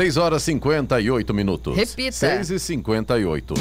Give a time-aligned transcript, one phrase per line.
[0.00, 1.76] 6 horas 58 minutos.
[1.76, 2.12] Repita.
[2.12, 3.52] 6 e 58.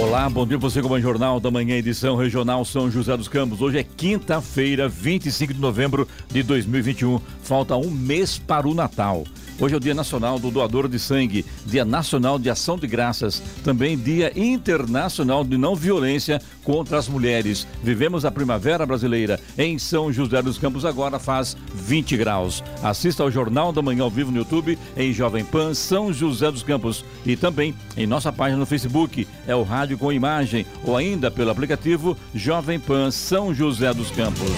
[0.00, 3.60] Olá, bom dia você com o Jornal da Manhã, edição regional São José dos Campos.
[3.60, 7.20] Hoje é quinta-feira, 25 de novembro de 2021.
[7.42, 9.24] Falta um mês para o Natal.
[9.58, 13.42] Hoje é o Dia Nacional do Doador de Sangue, Dia Nacional de Ação de Graças,
[13.64, 17.66] também Dia Internacional de Não Violência contra as Mulheres.
[17.82, 22.62] Vivemos a Primavera Brasileira em São José dos Campos, agora faz 20 graus.
[22.82, 26.62] Assista ao Jornal da Manhã ao vivo no YouTube, em Jovem Pan São José dos
[26.62, 31.30] Campos e também em nossa página no Facebook, é o Rádio com Imagem, ou ainda
[31.30, 34.50] pelo aplicativo Jovem Pan São José dos Campos.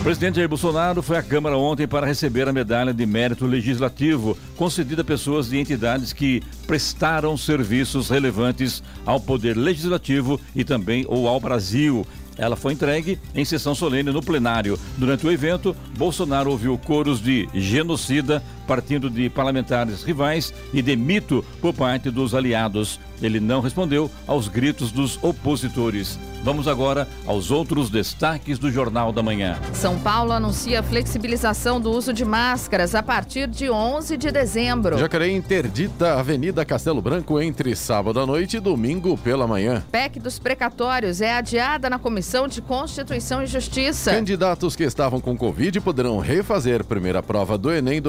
[0.00, 4.34] O presidente Jair Bolsonaro foi à Câmara ontem para receber a medalha de mérito legislativo,
[4.56, 11.28] concedida a pessoas de entidades que prestaram serviços relevantes ao Poder Legislativo e também ou
[11.28, 12.06] ao Brasil.
[12.38, 14.78] Ela foi entregue em sessão solene no plenário.
[14.96, 21.44] Durante o evento, Bolsonaro ouviu coros de genocida partindo de parlamentares rivais e de mito
[21.60, 23.00] por parte dos aliados.
[23.20, 26.16] Ele não respondeu aos gritos dos opositores.
[26.42, 29.58] Vamos agora aos outros destaques do Jornal da Manhã.
[29.74, 34.96] São Paulo anuncia a flexibilização do uso de máscaras a partir de 11 de dezembro.
[34.96, 39.84] Jacareí interdita a Avenida Castelo Branco entre sábado à noite e domingo pela manhã.
[39.92, 44.12] PEC dos precatórios é adiada na Comissão de Constituição e Justiça.
[44.12, 48.00] Candidatos que estavam com Covid poderão refazer primeira prova do Enem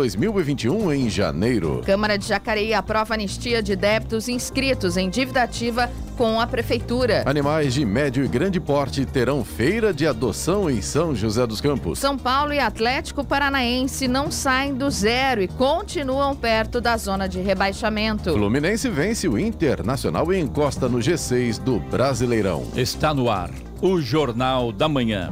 [0.55, 1.81] 2021 em janeiro.
[1.85, 7.23] Câmara de Jacareí aprova anistia de débitos inscritos em dívida ativa com a Prefeitura.
[7.25, 11.99] Animais de médio e grande porte terão feira de adoção em São José dos Campos.
[11.99, 17.39] São Paulo e Atlético Paranaense não saem do zero e continuam perto da zona de
[17.39, 18.33] rebaixamento.
[18.33, 22.67] Fluminense vence o Internacional e encosta no G6 do Brasileirão.
[22.75, 23.49] Está no ar
[23.81, 25.31] o Jornal da Manhã.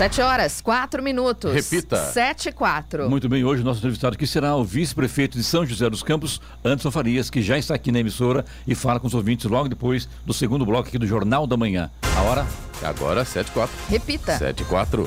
[0.00, 1.52] Sete horas, quatro minutos.
[1.52, 2.10] Repita.
[2.10, 3.10] Sete e quatro.
[3.10, 6.40] Muito bem, hoje o nosso entrevistado aqui será o vice-prefeito de São José dos Campos,
[6.64, 10.08] Anderson Farias, que já está aqui na emissora e fala com os ouvintes logo depois
[10.24, 11.90] do segundo bloco aqui do Jornal da Manhã.
[12.16, 12.46] A hora?
[12.82, 13.76] Agora 7 4.
[13.90, 14.38] Repita.
[14.38, 15.06] 7 4.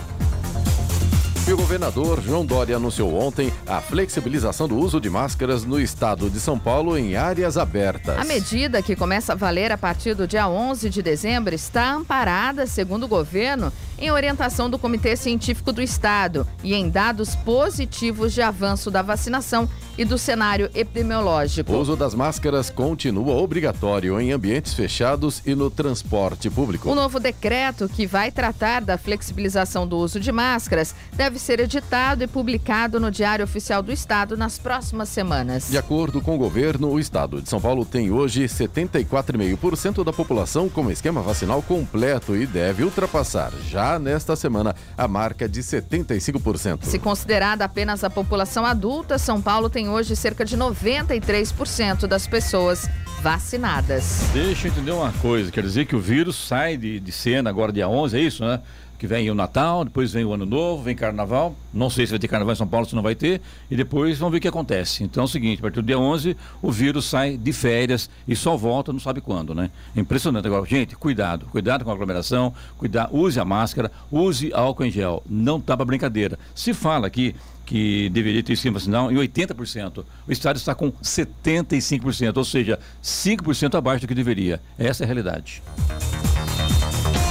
[1.45, 6.29] E o governador João Dória anunciou ontem a flexibilização do uso de máscaras no estado
[6.29, 8.17] de São Paulo em áreas abertas.
[8.17, 12.65] A medida, que começa a valer a partir do dia 11 de dezembro, está amparada,
[12.65, 18.41] segundo o governo, em orientação do Comitê Científico do Estado e em dados positivos de
[18.41, 21.71] avanço da vacinação e do cenário epidemiológico.
[21.71, 26.89] O uso das máscaras continua obrigatório em ambientes fechados e no transporte público.
[26.89, 32.23] O novo decreto, que vai tratar da flexibilização do uso de máscaras, deve ser editado
[32.23, 35.69] e publicado no Diário Oficial do Estado nas próximas semanas.
[35.69, 40.69] De acordo com o governo, o estado de São Paulo tem hoje 74,5% da população
[40.69, 46.83] com esquema vacinal completo e deve ultrapassar já nesta semana a marca de 75%.
[46.83, 52.89] Se considerada apenas a população adulta, São Paulo tem hoje cerca de 93% das pessoas
[53.21, 54.29] vacinadas.
[54.33, 57.71] Deixa eu entender uma coisa, quer dizer que o vírus sai de, de cena agora
[57.71, 58.59] dia 11, é isso, né?
[58.99, 61.55] Que vem o Natal, depois vem o Ano Novo, vem Carnaval.
[61.73, 63.41] Não sei se vai ter Carnaval em São Paulo, se não vai ter.
[63.69, 65.03] E depois vamos ver o que acontece.
[65.03, 68.33] Então é o seguinte, a partir do dia 11, o vírus sai de férias e
[68.33, 69.71] só volta não sabe quando, né?
[69.93, 70.47] Impressionante.
[70.47, 71.47] Agora, gente, cuidado.
[71.47, 75.21] Cuidado com a aglomeração, cuidado, use a máscara, use álcool em gel.
[75.29, 76.39] Não tá para brincadeira.
[76.55, 77.35] Se fala aqui
[77.65, 80.05] que deveria ter esquema vacinal em 80%.
[80.27, 84.61] O estado está com 75%, ou seja, 5% abaixo do que deveria.
[84.77, 85.61] Essa é a realidade.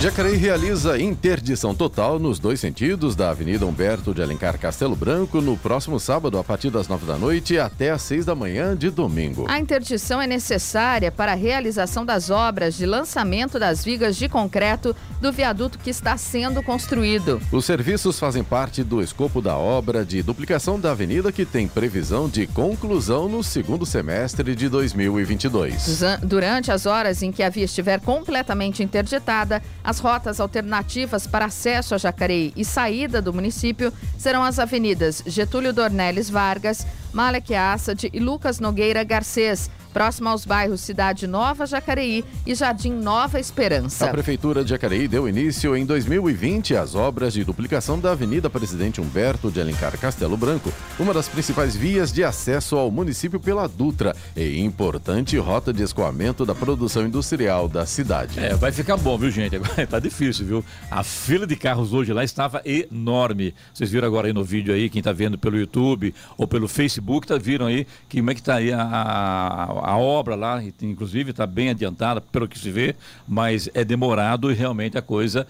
[0.02, 5.56] Jacareí realiza interdição total nos dois sentidos da Avenida Humberto de Alencar Castelo Branco no
[5.56, 9.46] próximo sábado, a partir das nove da noite até às seis da manhã de domingo.
[9.48, 14.92] A interdição é necessária para a realização das obras de lançamento das vigas de concreto
[15.20, 17.40] do viaduto que está sendo construído.
[17.52, 22.28] Os serviços fazem parte do escopo da obra de duplicação da avenida que tem previsão
[22.28, 26.00] de conclusão no segundo semestre de 2022.
[26.24, 29.62] Durante as horas em que a via estiver completamente interditada,
[29.92, 35.70] as rotas alternativas para acesso a Jacareí e saída do município serão as avenidas Getúlio
[35.70, 42.54] Dornelles Vargas, Malek Assad e Lucas Nogueira Garcês próximo aos bairros Cidade Nova, Jacareí e
[42.54, 44.06] Jardim Nova Esperança.
[44.06, 49.00] A Prefeitura de Jacareí deu início em 2020 às obras de duplicação da Avenida Presidente
[49.00, 54.16] Humberto de Alencar Castelo Branco, uma das principais vias de acesso ao município pela Dutra
[54.34, 58.38] e importante rota de escoamento da produção industrial da cidade.
[58.38, 59.56] É, vai ficar bom, viu, gente?
[59.56, 60.64] Agora tá difícil, viu?
[60.90, 63.54] A fila de carros hoje lá estava enorme.
[63.72, 67.26] Vocês viram agora aí no vídeo aí, quem tá vendo pelo YouTube ou pelo Facebook,
[67.26, 71.30] tá viram aí que como é que tá aí a, a a obra lá, inclusive,
[71.30, 72.94] está bem adiantada, pelo que se vê,
[73.26, 75.46] mas é demorado e realmente a coisa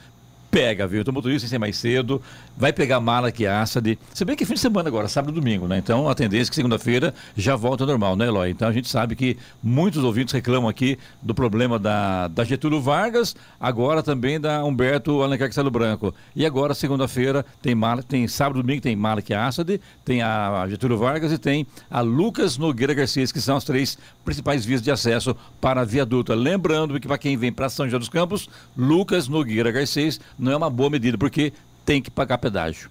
[0.53, 1.01] pega, viu?
[1.01, 2.21] Então motorista ser mais cedo,
[2.55, 3.99] vai pegar mala que assa de.
[4.13, 5.79] Se bem que é fim de semana agora, sábado e domingo, né?
[5.79, 8.51] Então a tendência é que segunda-feira já volta ao normal, né, Eloy?
[8.51, 13.35] Então a gente sabe que muitos ouvintes reclamam aqui do problema da, da Getúlio Vargas,
[13.59, 16.15] agora também da Humberto Alencar Castelo Branco.
[16.37, 20.99] E agora, segunda-feira, tem mala, tem sábado e domingo tem que Assad, tem a Getúlio
[20.99, 25.35] Vargas e tem a Lucas Nogueira Garcia, que são as três principais vias de acesso
[25.63, 26.35] para a viaduta.
[26.35, 30.57] Lembrando que para quem vem para São José dos Campos, Lucas Nogueira Garcês não é
[30.57, 31.53] uma boa medida, porque
[31.87, 32.91] tem que pagar pedágio.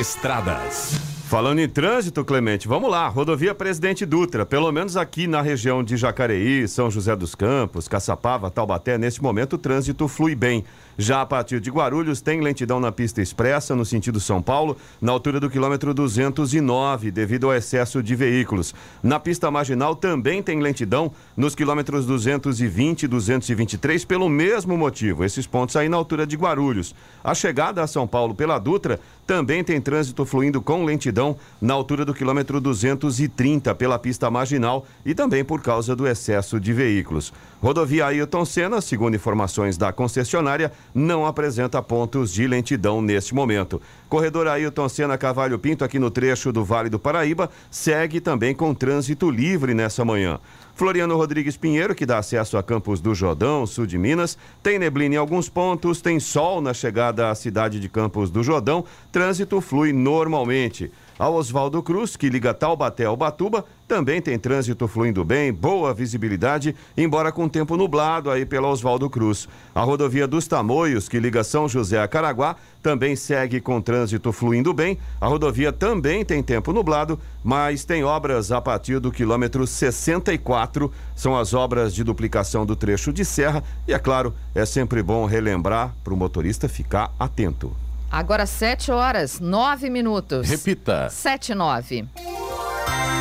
[0.00, 0.98] Estradas.
[1.28, 3.06] Falando em trânsito, Clemente, vamos lá.
[3.06, 8.50] Rodovia Presidente Dutra, pelo menos aqui na região de Jacareí, São José dos Campos, Caçapava,
[8.50, 10.64] Taubaté, neste momento o trânsito flui bem.
[11.00, 15.12] Já a partir de Guarulhos, tem lentidão na pista expressa, no sentido São Paulo, na
[15.12, 18.74] altura do quilômetro 209, devido ao excesso de veículos.
[19.00, 25.24] Na pista marginal também tem lentidão nos quilômetros 220 e 223, pelo mesmo motivo.
[25.24, 26.92] Esses pontos aí na altura de Guarulhos.
[27.22, 32.04] A chegada a São Paulo pela Dutra também tem trânsito fluindo com lentidão na altura
[32.04, 37.32] do quilômetro 230 pela pista marginal e também por causa do excesso de veículos.
[37.60, 43.80] Rodovia Ailton Senna, segundo informações da concessionária, não apresenta pontos de lentidão neste momento.
[44.08, 48.74] Corredor Ailton Senna Cavalho Pinto, aqui no trecho do Vale do Paraíba, segue também com
[48.74, 50.40] trânsito livre nessa manhã.
[50.74, 55.16] Floriano Rodrigues Pinheiro, que dá acesso a Campos do Jordão, sul de Minas, tem neblina
[55.16, 59.92] em alguns pontos, tem sol na chegada à cidade de Campos do Jordão, trânsito flui
[59.92, 60.90] normalmente.
[61.18, 66.76] A Oswaldo Cruz, que liga Taubaté ao Batuba, também tem trânsito fluindo bem, boa visibilidade,
[66.96, 69.48] embora com tempo nublado aí pela Oswaldo Cruz.
[69.74, 74.72] A rodovia dos Tamoios, que liga São José a Caraguá, também segue com trânsito fluindo
[74.72, 74.96] bem.
[75.20, 80.92] A rodovia também tem tempo nublado, mas tem obras a partir do quilômetro 64.
[81.16, 85.26] São as obras de duplicação do trecho de serra e, é claro, é sempre bom
[85.26, 87.87] relembrar para o motorista ficar atento.
[88.10, 90.48] Agora 7 horas, 9 minutos.
[90.48, 91.10] Repita.
[91.10, 92.08] 7 e 9.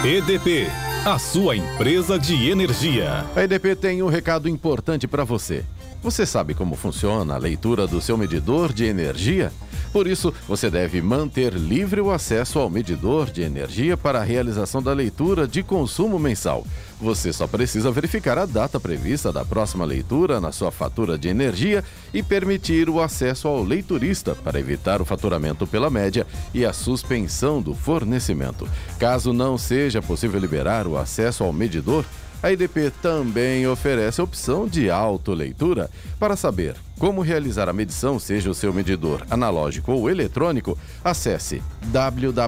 [0.06, 0.68] EDP,
[1.06, 3.25] a sua empresa de energia.
[3.36, 5.66] A EDP tem um recado importante para você.
[6.01, 9.51] Você sabe como funciona a leitura do seu medidor de energia?
[9.92, 14.81] Por isso, você deve manter livre o acesso ao medidor de energia para a realização
[14.81, 16.66] da leitura de consumo mensal.
[17.00, 21.84] Você só precisa verificar a data prevista da próxima leitura na sua fatura de energia
[22.12, 27.62] e permitir o acesso ao leiturista para evitar o faturamento pela média e a suspensão
[27.62, 28.68] do fornecimento.
[28.98, 32.04] Caso não seja possível liberar o acesso ao medidor,
[32.42, 35.89] a IDP também oferece a opção de autoleitura.
[36.19, 42.42] Para saber como realizar a medição, seja o seu medidor analógico ou eletrônico, acesse www.edp.com.br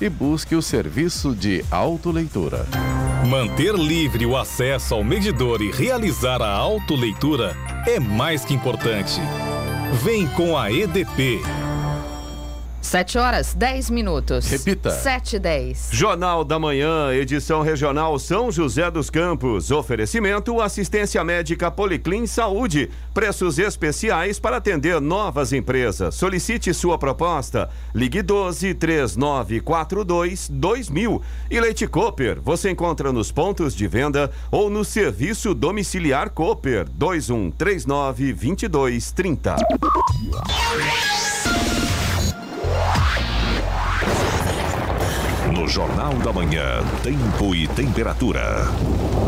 [0.00, 2.66] e busque o serviço de autoleitura.
[3.28, 7.54] Manter livre o acesso ao medidor e realizar a autoleitura
[7.86, 9.20] é mais que importante.
[10.02, 11.40] Vem com a EDP.
[12.82, 14.50] 7 horas, 10 minutos.
[14.50, 14.90] Repita.
[14.90, 15.88] 7 e 10.
[15.92, 19.70] Jornal da Manhã, edição regional São José dos Campos.
[19.70, 22.90] Oferecimento assistência médica Policlin Saúde.
[23.14, 26.14] Preços especiais para atender novas empresas.
[26.16, 27.70] Solicite sua proposta.
[27.94, 31.22] Ligue 12 3942 2000.
[31.50, 38.32] E Leite Cooper, você encontra nos pontos de venda ou no serviço domiciliar Cooper 2139
[38.32, 39.56] 2230.
[45.52, 48.40] No Jornal da Manhã, tempo e temperatura.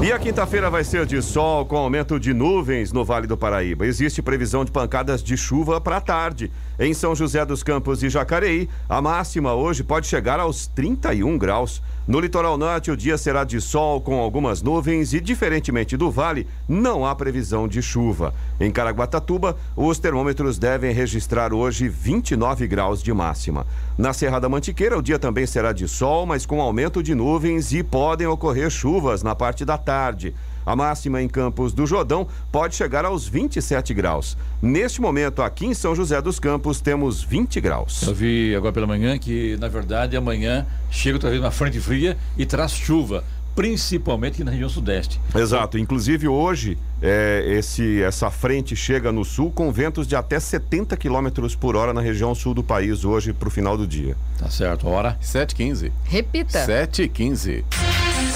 [0.02, 3.86] E a quinta-feira vai ser de sol com aumento de nuvens no Vale do Paraíba.
[3.86, 6.50] Existe previsão de pancadas de chuva para tarde.
[6.76, 11.80] Em São José dos Campos e Jacareí, a máxima hoje pode chegar aos 31 graus.
[12.06, 16.48] No litoral norte, o dia será de sol com algumas nuvens e, diferentemente do vale,
[16.68, 18.34] não há previsão de chuva.
[18.58, 23.64] Em Caraguatatuba, os termômetros devem registrar hoje 29 graus de máxima.
[23.96, 27.72] Na Serra da Mantiqueira, o dia também será de sol mas com aumento de nuvens
[27.72, 30.34] e podem ocorrer chuvas na parte da tarde.
[30.64, 34.36] A máxima em Campos do Jordão pode chegar aos 27 graus.
[34.62, 38.02] Neste momento, aqui em São José dos Campos, temos 20 graus.
[38.02, 42.16] Eu vi agora pela manhã que, na verdade, amanhã chega outra vez uma frente fria
[42.36, 45.20] e traz chuva principalmente na região sudeste.
[45.34, 45.78] Exato.
[45.78, 51.28] Inclusive hoje é, esse, essa frente chega no sul com ventos de até 70 km
[51.58, 54.16] por hora na região sul do país hoje para o final do dia.
[54.38, 54.88] Tá certo.
[54.88, 55.92] Hora 7h15.
[56.04, 56.66] Repita.
[56.66, 57.64] 7h15.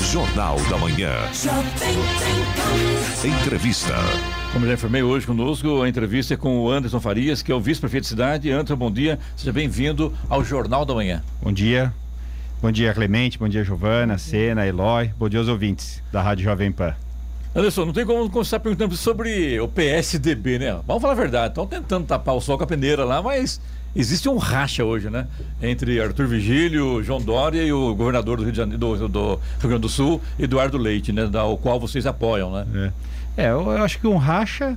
[0.03, 1.13] Jornal da Manhã.
[3.43, 3.95] Entrevista.
[4.53, 7.61] Como já informei hoje conosco, a entrevista é com o Anderson Farias, que é o
[7.61, 8.51] vice-prefeito de cidade.
[8.51, 9.19] Anderson, bom dia.
[9.37, 11.23] Seja bem-vindo ao Jornal da Manhã.
[11.43, 11.93] Bom dia.
[12.63, 13.39] Bom dia, Clemente.
[13.39, 15.11] Bom dia, Giovana, Sena, Eloy.
[15.19, 16.95] Bom dia aos ouvintes da Rádio Jovem Pan.
[17.55, 20.81] Anderson, não tem como começar perguntando sobre o PSDB, né?
[20.87, 21.49] Vamos falar a verdade.
[21.49, 23.61] Estão tentando tapar o sol com a peneira lá, mas
[23.95, 25.27] existe um racha hoje, né?
[25.63, 29.69] Entre Arthur Vigílio, João Dória e o governador do Rio, de Janeiro, do, do Rio
[29.69, 31.27] Grande do Sul, Eduardo Leite, né?
[31.27, 32.93] Da, o qual vocês apoiam, né?
[33.37, 34.77] É, é eu, eu acho que um racha.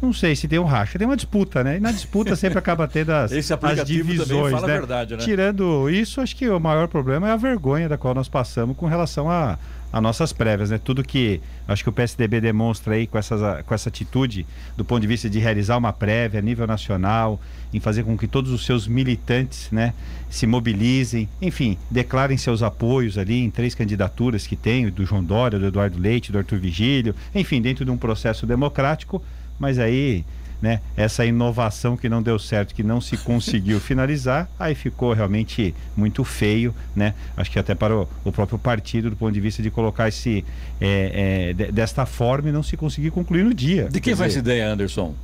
[0.00, 1.76] Não sei se tem um racha, tem uma disputa, né?
[1.76, 4.74] E na disputa sempre acaba tendo as, Esse as divisões, fala a né?
[4.74, 5.22] verdade, né?
[5.22, 8.86] Tirando isso, acho que o maior problema é a vergonha da qual nós passamos com
[8.86, 9.56] relação a,
[9.92, 10.80] a nossas prévias, né?
[10.82, 14.46] Tudo que acho que o PSDB demonstra aí com, essas, com essa atitude
[14.76, 17.38] do ponto de vista de realizar uma prévia a nível nacional,
[17.74, 19.92] em fazer com que todos os seus militantes, né,
[20.30, 25.58] se mobilizem, enfim, declarem seus apoios ali em três candidaturas que tem, do João Dória,
[25.58, 29.22] do Eduardo Leite, do Arthur Vigílio, enfim, dentro de um processo democrático,
[29.58, 30.24] mas aí
[30.62, 35.74] né, essa inovação que não deu certo, que não se conseguiu finalizar, aí ficou realmente
[35.96, 37.14] muito feio, né?
[37.36, 40.44] Acho que até para o, o próprio partido, do ponto de vista de colocar esse
[40.80, 43.88] é, é, de- desta forma e não se conseguir concluir no dia.
[43.90, 45.14] De quem vai essa ideia, Anderson?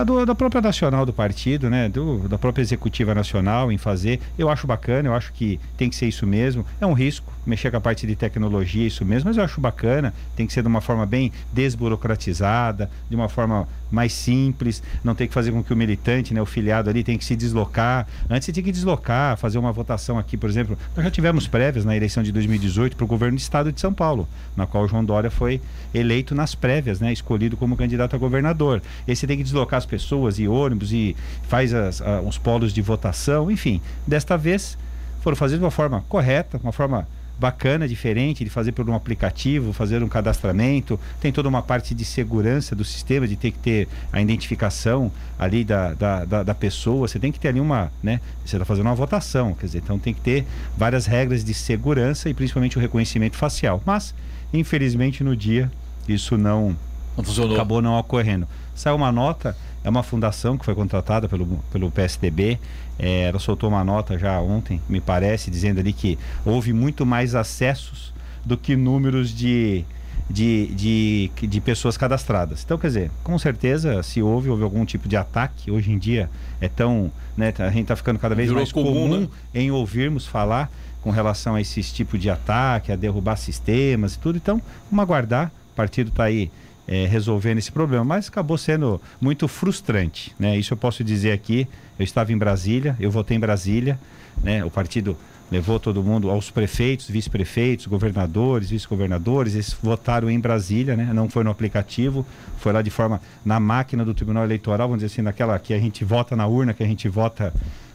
[0.00, 1.88] A do- da própria nacional do partido, né?
[1.88, 4.20] Do, da própria executiva nacional em fazer.
[4.38, 6.64] Eu acho bacana, eu acho que tem que ser isso mesmo.
[6.80, 10.12] É um risco mexer com a parte de tecnologia, isso mesmo, mas eu acho bacana.
[10.36, 15.26] Tem que ser de uma forma bem desburocratizada, de uma forma mais simples, não tem
[15.26, 18.06] que fazer com que o militante, né, o filiado ali, tem que se deslocar.
[18.28, 20.76] Antes você tinha que deslocar, fazer uma votação aqui, por exemplo.
[20.94, 23.92] Nós já tivemos prévias na eleição de 2018 para o governo do estado de São
[23.94, 25.58] Paulo, na qual João Dória foi
[25.94, 28.82] eleito nas prévias, né, escolhido como candidato a governador.
[29.06, 31.16] E você tem que deslocar as pessoas e ônibus e
[31.48, 33.80] faz as, a- os polos de votação, enfim.
[34.06, 34.78] Desta vez
[35.22, 37.08] foram fazer de uma forma correta, uma forma
[37.40, 40.98] bacana, diferente, de fazer por um aplicativo, fazer um cadastramento.
[41.20, 45.62] Tem toda uma parte de segurança do sistema, de ter que ter a identificação ali
[45.64, 47.06] da, da, da, da pessoa.
[47.06, 48.20] Você tem que ter ali uma, né?
[48.44, 50.44] Você está fazendo uma votação, quer dizer, então tem que ter
[50.76, 53.80] várias regras de segurança e principalmente o reconhecimento facial.
[53.86, 54.12] Mas,
[54.52, 55.70] infelizmente, no dia,
[56.08, 56.76] isso não,
[57.16, 57.54] Não funcionou.
[57.54, 58.48] acabou não ocorrendo.
[58.74, 59.56] Saiu uma nota,
[59.88, 62.58] é uma fundação que foi contratada pelo, pelo PSDB.
[62.98, 67.34] é, ela soltou uma nota já ontem, me parece, dizendo ali que houve muito mais
[67.34, 68.12] acessos
[68.44, 69.84] do que números de,
[70.28, 72.62] de, de, de pessoas cadastradas.
[72.62, 76.28] Então, quer dizer, com certeza, se houve, houve algum tipo de ataque, hoje em dia
[76.60, 77.10] é tão.
[77.34, 79.28] Né, a gente está ficando cada vez Virou mais comum, comum né?
[79.54, 84.36] em ouvirmos falar com relação a esses tipos de ataque, a derrubar sistemas e tudo.
[84.36, 85.50] Então, vamos aguardar.
[85.72, 86.50] O partido está aí
[86.88, 90.34] eh, resolvendo esse problema, mas acabou sendo muito frustrante.
[90.38, 90.56] Né?
[90.56, 91.68] Isso eu posso dizer aqui.
[91.98, 93.98] Eu estava em Brasília, eu votei em Brasília,
[94.42, 94.64] né?
[94.64, 95.16] o partido
[95.50, 101.10] levou todo mundo aos prefeitos, vice-prefeitos, governadores, vice-governadores, eles votaram em Brasília, né?
[101.12, 102.26] não foi no aplicativo,
[102.58, 105.78] foi lá de forma na máquina do Tribunal Eleitoral, vamos dizer assim, naquela que a
[105.78, 107.52] gente vota na urna, que a gente vota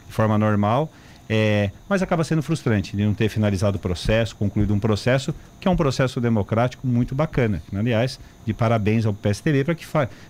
[0.08, 0.92] de forma normal.
[1.30, 5.68] É, mas acaba sendo frustrante de não ter finalizado o processo, concluído um processo que
[5.68, 7.62] é um processo democrático muito bacana.
[7.74, 9.86] Aliás, de parabéns ao PSDB para que,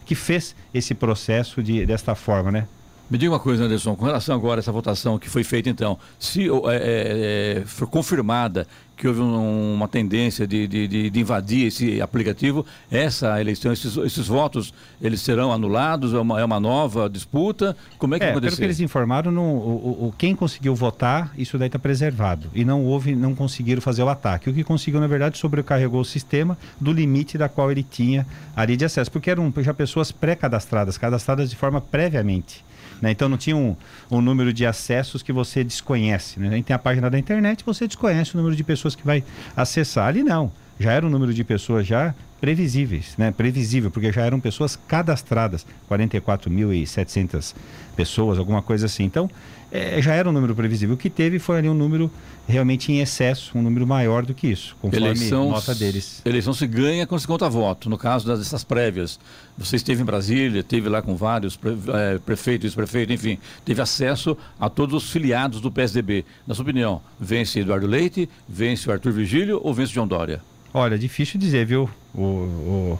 [0.06, 2.68] que fez esse processo de, desta forma, né?
[3.10, 6.00] Me diga uma coisa, Anderson, com relação agora a essa votação que foi feita então,
[6.18, 11.66] se é, é, é, for confirmada que houve um- uma tendência de, de- de- invadir
[11.68, 16.14] esse aplicativo, essa eleição, esses, esses votos, eles serão anulados?
[16.14, 17.76] É uma, é uma nova disputa?
[17.98, 21.34] Como é que É, vai pelo que eles informaram, não- o- o- quem conseguiu votar,
[21.38, 22.50] isso daí está preservado.
[22.54, 24.50] E não houve, não conseguiram fazer o ataque.
[24.50, 28.78] O que conseguiu, na verdade, sobrecarregou o sistema do limite da qual ele tinha ali
[28.78, 29.12] de acesso.
[29.12, 32.64] Porque eram já pessoas pré-cadastradas, cadastradas de forma previamente.
[33.02, 33.12] Né?
[33.12, 33.76] Então não tinha um,
[34.10, 36.40] um número de acessos que você desconhece.
[36.40, 36.48] Né?
[36.48, 39.24] A gente tem a página da internet, você desconhece o número de pessoas que vai
[39.56, 40.08] acessar.
[40.08, 40.52] Ali não.
[40.80, 43.32] já era um número de pessoas já previsíveis, né?
[43.32, 47.56] Previsível, porque já eram pessoas cadastradas, 44.700
[47.96, 49.06] pessoas, alguma coisa assim.
[49.06, 49.30] Então,
[49.72, 50.96] é, já era um número previsível.
[50.96, 52.12] O que teve foi ali um número
[52.46, 56.22] realmente em excesso, um número maior do que isso, conforme eleição, nota deles.
[56.26, 57.90] Eleição se ganha quando se conta voto.
[57.90, 59.18] No caso dessas prévias,
[59.58, 64.38] você esteve em Brasília, esteve lá com vários pre, é, prefeitos, vice-prefeitos, enfim, teve acesso
[64.60, 66.26] a todos os filiados do PSDB.
[66.46, 70.42] Na sua opinião, vence Eduardo Leite, vence o Arthur Vigílio ou vence João Dória?
[70.74, 73.00] Olha, difícil dizer, viu, o, o,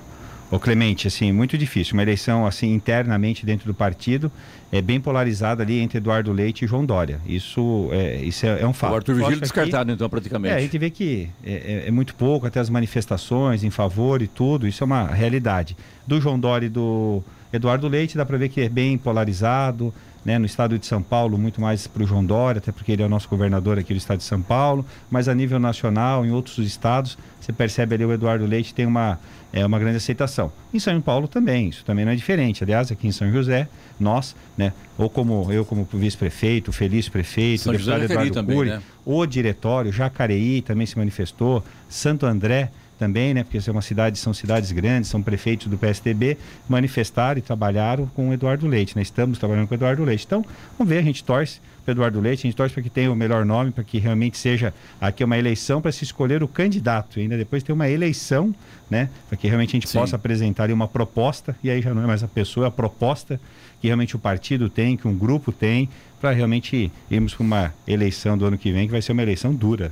[0.52, 1.94] o Clemente, assim, muito difícil.
[1.94, 4.32] Uma eleição, assim, internamente dentro do partido,
[4.72, 7.20] é bem polarizada ali entre Eduardo Leite e João Dória.
[7.26, 8.94] Isso é, isso é, é um fato.
[8.94, 10.54] O Arthur Vigílio descartado, então, praticamente.
[10.54, 14.22] É, a gente vê que é, é, é, muito pouco, até as manifestações em favor
[14.22, 15.76] e tudo, isso é uma realidade.
[16.06, 19.92] Do João Dória e do Eduardo Leite, dá para ver que é bem polarizado,
[20.26, 23.04] né, no estado de São Paulo, muito mais para o João Dória, até porque ele
[23.04, 26.32] é o nosso governador aqui do estado de São Paulo, mas a nível nacional, em
[26.32, 29.20] outros estados, você percebe ali o Eduardo Leite tem uma,
[29.52, 30.52] é, uma grande aceitação.
[30.74, 32.64] Em São Paulo também, isso também não é diferente.
[32.64, 33.68] Aliás, aqui em São José,
[34.00, 38.70] nós, né, ou como eu como vice-prefeito, feliz prefeito, São deputado José Eduardo também, Cury,
[38.70, 38.82] né?
[39.06, 42.72] o diretório, Jacareí também se manifestou, Santo André,
[43.04, 46.38] também, né, porque é uma cidade, são cidades grandes, são prefeitos do PSDB,
[46.70, 49.02] manifestaram e trabalharam com o Eduardo Leite, né?
[49.02, 50.26] Estamos trabalhando com o Eduardo Leite.
[50.26, 50.46] Então,
[50.78, 53.16] vamos ver, a gente torce para Eduardo Leite, a gente torce para que tenha o
[53.16, 57.20] melhor nome, para que realmente seja aqui uma eleição para se escolher o candidato.
[57.20, 58.56] E ainda depois ter uma eleição,
[58.90, 60.00] né, para que realmente a gente Sim.
[60.00, 63.38] possa apresentar uma proposta, e aí já não é mais a pessoa, é a proposta
[63.82, 65.90] que realmente o partido tem, que um grupo tem,
[66.22, 69.54] para realmente irmos para uma eleição do ano que vem, que vai ser uma eleição
[69.54, 69.92] dura.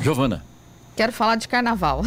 [0.00, 0.42] Giovana.
[0.96, 2.00] Quero falar de carnaval.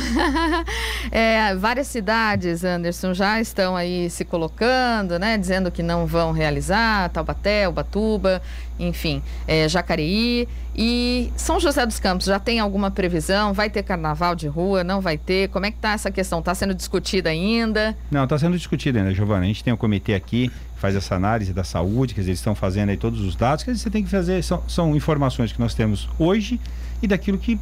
[1.12, 5.38] é, várias cidades, Anderson, já estão aí se colocando, né?
[5.38, 8.42] Dizendo que não vão realizar, Taubaté, Ubatuba,
[8.80, 10.48] enfim, é, Jacareí.
[10.76, 13.54] E São José dos Campos, já tem alguma previsão?
[13.54, 14.84] Vai ter carnaval de rua?
[14.84, 15.50] Não vai ter?
[15.50, 16.40] Como é que está essa questão?
[16.40, 17.96] Está sendo discutida ainda?
[18.10, 19.44] Não, está sendo discutida ainda, Giovana.
[19.44, 22.88] A gente tem um comitê aqui faz essa análise da saúde, dizer, eles estão fazendo
[22.88, 26.08] aí todos os dados, dizer, você tem que fazer, são, são informações que nós temos
[26.18, 26.58] hoje
[27.02, 27.60] e daquilo que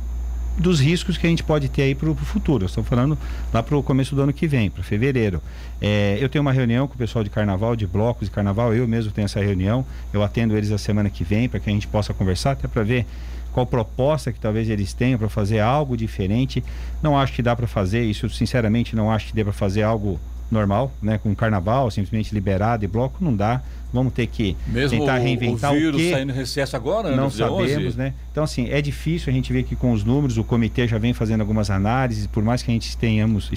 [0.58, 2.66] dos riscos que a gente pode ter aí para o futuro.
[2.66, 3.18] Estamos falando
[3.54, 5.42] lá para o começo do ano que vem, para fevereiro.
[5.80, 8.88] É, eu tenho uma reunião com o pessoal de carnaval, de blocos de carnaval, eu
[8.88, 11.88] mesmo tenho essa reunião, eu atendo eles a semana que vem para que a gente
[11.88, 13.06] possa conversar, até para ver
[13.52, 16.64] qual proposta que talvez eles tenham para fazer algo diferente.
[17.02, 20.20] Não acho que dá para fazer isso, sinceramente, não acho que dê para fazer algo
[20.50, 23.62] normal, né, com carnaval, simplesmente liberado e bloco, não dá.
[23.92, 27.30] Vamos ter que Mesmo tentar reinventar o, o vírus o saindo recesso agora, né, Não
[27.30, 27.98] sabemos, 11.
[27.98, 28.14] né?
[28.32, 31.14] Então, assim, é difícil a gente ver que com os números, o comitê já vem
[31.14, 33.50] fazendo algumas análises, por mais que a gente estejamos,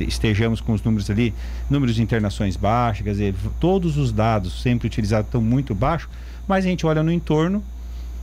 [0.00, 1.32] estejamos com os números ali,
[1.70, 6.08] números de internações baixas, quer dizer, todos os dados sempre utilizados estão muito baixos,
[6.46, 7.62] mas a gente olha no entorno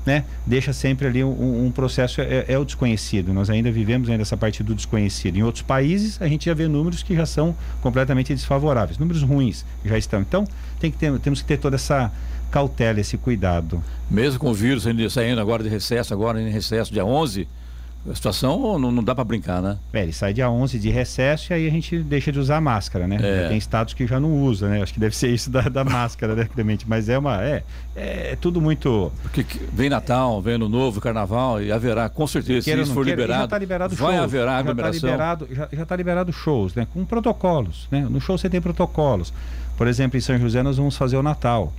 [0.06, 3.34] né, deixa sempre ali um, um processo, é, é, o desconhecido.
[3.34, 5.38] Nós ainda vivemos ainda essa parte do desconhecido.
[5.38, 9.66] Em outros países, a gente já vê números que já são completamente desfavoráveis, números ruins
[9.84, 10.22] já estão.
[10.22, 10.46] Então,
[10.80, 12.12] tem que ter, temos que ter toda essa
[12.52, 13.84] cautela, esse cuidado.
[14.10, 17.48] Mesmo com o vírus saindo agora de recesso, agora em recesso dia 11,
[18.10, 19.80] a situação não, não dá para brincar, né?
[19.92, 23.08] É, ele sai dia 11 de recesso e aí a gente deixa de usar máscara,
[23.08, 23.18] né?
[23.20, 23.48] É.
[23.48, 24.84] Tem estados que já não usa, né?
[24.84, 26.86] Acho que deve ser isso da, da máscara, né, Clemente?
[26.88, 27.44] Mas é uma.
[27.44, 27.64] É,
[27.96, 29.12] é tudo muito.
[29.24, 33.22] Porque vem Natal, vem Ano Novo, Carnaval e haverá, com certeza, se isso for queira,
[33.22, 33.42] liberado.
[33.42, 34.94] Já tá liberado vai shows, haverá aglomeração.
[34.94, 36.88] Já está liberado, já, já tá liberado shows, né?
[36.94, 38.06] Com protocolos, né?
[38.08, 39.34] No show você tem protocolos.
[39.76, 41.74] Por exemplo, em São José nós vamos fazer o Natal.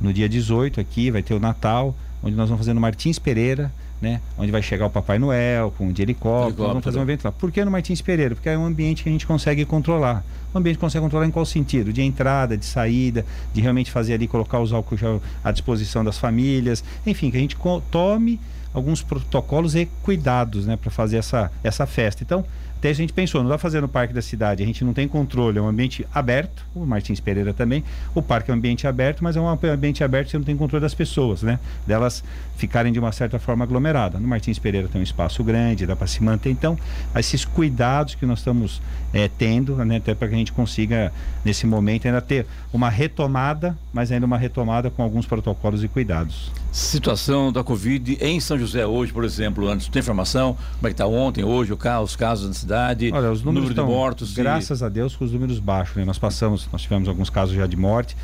[0.00, 3.70] No dia 18 aqui vai ter o Natal, onde nós vamos fazer no Martins Pereira
[4.00, 4.20] né?
[4.36, 6.68] Onde vai chegar o Papai Noel com de helicóptero, helicóptero.
[6.68, 7.32] vamos fazer um evento lá.
[7.32, 8.34] Por que no Martins Pereira?
[8.34, 10.24] Porque é um ambiente que a gente consegue controlar.
[10.54, 11.92] Um ambiente que consegue controlar em qual sentido?
[11.92, 16.82] De entrada, de saída, de realmente fazer ali, colocar os álcool à disposição das famílias,
[17.06, 17.56] enfim, que a gente
[17.90, 18.40] tome
[18.72, 22.22] alguns protocolos e cuidados, né, para fazer essa, essa festa.
[22.22, 22.44] Então,
[22.76, 25.08] até a gente pensou, não dá fazer no parque da cidade, a gente não tem
[25.08, 27.82] controle, é um ambiente aberto, o Martins Pereira também,
[28.14, 30.56] o parque é um ambiente aberto, mas é um ambiente aberto que você não tem
[30.56, 31.58] controle das pessoas, né?
[31.86, 32.22] Delas
[32.56, 34.20] ficarem de uma certa forma aglomeradas.
[34.20, 36.50] No Martins Pereira tem um espaço grande, dá para se manter.
[36.50, 36.78] Então,
[37.14, 38.80] esses cuidados que nós estamos
[39.12, 41.12] é, tendo, né, até para que a gente consiga,
[41.44, 46.50] nesse momento, ainda ter uma retomada, mas ainda uma retomada com alguns protocolos e cuidados.
[46.72, 50.54] Situação da Covid em São José hoje, por exemplo, antes, tem informação?
[50.54, 53.10] Como é que está ontem, hoje, os casos na cidade?
[53.12, 54.34] Olha, os números número de mortos?
[54.34, 54.84] Graças e...
[54.84, 55.96] a Deus, com os números baixos.
[55.96, 56.04] Né?
[56.04, 58.16] Nós passamos, nós tivemos alguns casos já de morte.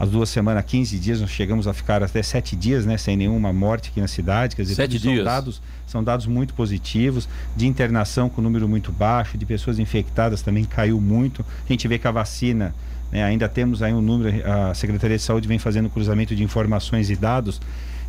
[0.00, 2.96] As duas semanas, 15 dias, nós chegamos a ficar até sete dias, né?
[2.96, 4.56] Sem nenhuma morte aqui na cidade.
[4.56, 5.16] Quer dizer, sete dias.
[5.16, 10.40] São dados, são dados muito positivos, de internação com número muito baixo, de pessoas infectadas
[10.40, 11.44] também caiu muito.
[11.68, 12.74] A gente vê que a vacina
[13.12, 17.10] né, ainda temos aí um número, a Secretaria de Saúde vem fazendo cruzamento de informações
[17.10, 17.60] e dados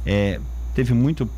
[0.06, 0.40] é,
[0.74, 1.30] teve muito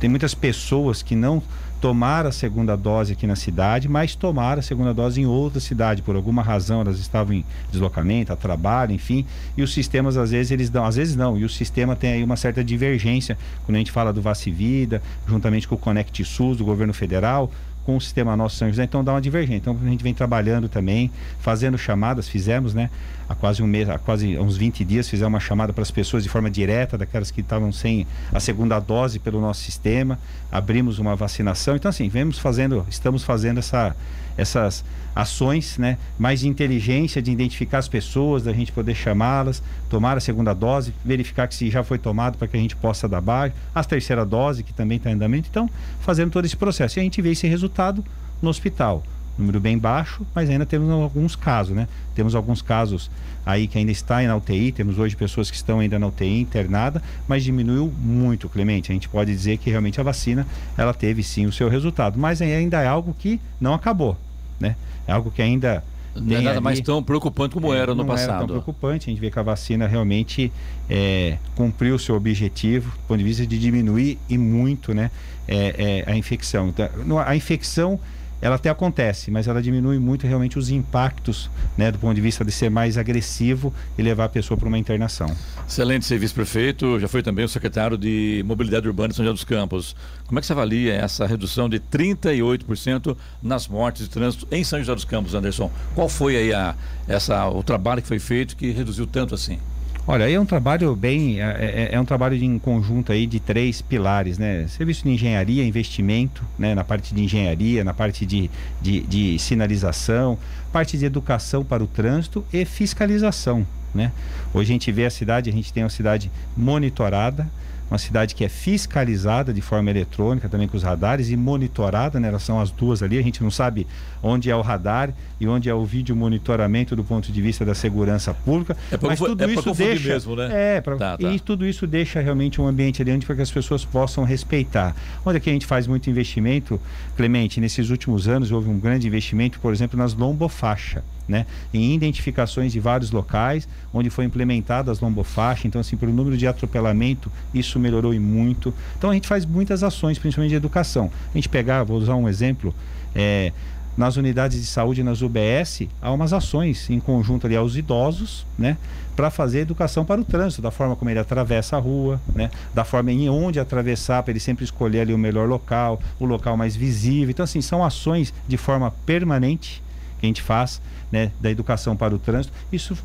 [0.00, 1.42] tem muitas pessoas que não
[1.82, 6.00] tomaram a segunda dose aqui na cidade, mas tomaram a segunda dose em outra cidade.
[6.00, 9.26] Por alguma razão, elas estavam em deslocamento, a trabalho, enfim.
[9.56, 11.36] E os sistemas, às vezes, eles dão, às vezes não.
[11.36, 13.36] E o sistema tem aí uma certa divergência.
[13.66, 17.50] Quando a gente fala do Vacivida, juntamente com o Conect SUS do governo federal,
[17.84, 19.56] com o sistema nosso São José, então dá uma divergência.
[19.56, 22.90] Então a gente vem trabalhando também, fazendo chamadas, fizemos, né?
[23.28, 26.22] Há quase um mês, há quase uns 20 dias, fizemos uma chamada para as pessoas
[26.22, 30.18] de forma direta, daquelas que estavam sem a segunda dose pelo nosso sistema,
[30.50, 31.76] abrimos uma vacinação.
[31.76, 33.96] Então, assim, vemos fazendo, estamos fazendo essa,
[34.36, 35.98] essas ações, né?
[36.18, 40.94] Mais de inteligência de identificar as pessoas, da gente poder chamá-las, tomar a segunda dose,
[41.04, 44.24] verificar que se já foi tomado para que a gente possa dar baixo, a terceira
[44.24, 45.48] dose que também está em andamento.
[45.50, 45.68] Então,
[46.00, 46.98] fazendo todo esse processo.
[46.98, 48.04] E a gente vê esse resultado
[48.40, 49.02] no hospital.
[49.38, 51.88] Número bem baixo, mas ainda temos alguns casos, né?
[52.14, 53.10] Temos alguns casos
[53.44, 57.02] aí que ainda está na UTI, temos hoje pessoas que estão ainda na UTI internada,
[57.26, 58.92] mas diminuiu muito, Clemente.
[58.92, 62.42] A gente pode dizer que realmente a vacina, ela teve sim o seu resultado, mas
[62.42, 64.16] ainda é algo que não acabou,
[64.60, 64.76] né?
[65.06, 65.82] É algo que ainda
[66.14, 68.30] não é nada ali, mais tão preocupante como é, era no não passado.
[68.30, 69.08] Era tão preocupante.
[69.08, 70.52] A gente vê que a vacina realmente
[70.88, 75.10] é, cumpriu o seu objetivo, do ponto de vista de diminuir e muito, né,
[75.48, 76.68] é, é a infecção.
[76.68, 77.98] Então, a infecção
[78.42, 82.44] ela até acontece, mas ela diminui muito realmente os impactos, né, do ponto de vista
[82.44, 85.34] de ser mais agressivo e levar a pessoa para uma internação.
[85.66, 89.44] Excelente ser vice-prefeito, já foi também o secretário de Mobilidade Urbana de São José dos
[89.44, 89.94] Campos.
[90.26, 94.80] Como é que você avalia essa redução de 38% nas mortes de trânsito em São
[94.80, 95.70] José dos Campos, Anderson?
[95.94, 96.74] Qual foi aí a,
[97.06, 99.60] essa, o trabalho que foi feito que reduziu tanto assim?
[100.04, 103.24] Olha, aí é um trabalho bem, é, é, é um trabalho de, em conjunto aí
[103.24, 104.66] de três pilares, né?
[104.66, 106.74] Serviço de engenharia, investimento, né?
[106.74, 110.36] Na parte de engenharia, na parte de, de, de sinalização,
[110.72, 114.10] parte de educação para o trânsito e fiscalização, né?
[114.52, 117.48] Hoje a gente vê a cidade, a gente tem uma cidade monitorada,
[117.92, 122.28] uma cidade que é fiscalizada de forma eletrônica também com os radares e monitorada, né?
[122.28, 123.86] Elas são as duas ali, a gente não sabe
[124.22, 127.74] onde é o radar e onde é o vídeo monitoramento do ponto de vista da
[127.74, 128.76] segurança pública.
[128.90, 130.76] É pra, mas tudo é isso deixa mesmo, né?
[130.76, 131.30] É, pra, tá, tá.
[131.30, 134.96] e tudo isso deixa realmente um ambiente ali onde para que as pessoas possam respeitar.
[135.24, 136.80] Onde é que a gente faz muito investimento,
[137.16, 142.72] Clemente, nesses últimos anos houve um grande investimento, por exemplo, nas lombofaixa né, em identificações
[142.72, 145.66] de vários locais onde foi implementada as lombofaixas.
[145.66, 148.74] Então, assim, pelo número de atropelamento, isso melhorou e muito.
[148.98, 151.10] Então, a gente faz muitas ações, principalmente de educação.
[151.32, 152.74] A gente pegar, vou usar um exemplo,
[153.14, 153.52] é,
[153.96, 158.76] nas unidades de saúde, nas UBS, há umas ações em conjunto ali aos idosos, né?
[159.14, 162.50] Para fazer educação para o trânsito, da forma como ele atravessa a rua, né?
[162.74, 166.56] Da forma em onde atravessar, para ele sempre escolher ali o melhor local, o local
[166.56, 167.30] mais visível.
[167.30, 169.82] Então, assim, são ações de forma permanente
[170.18, 170.80] que a gente faz
[171.12, 172.96] né, da educação para o trânsito, isso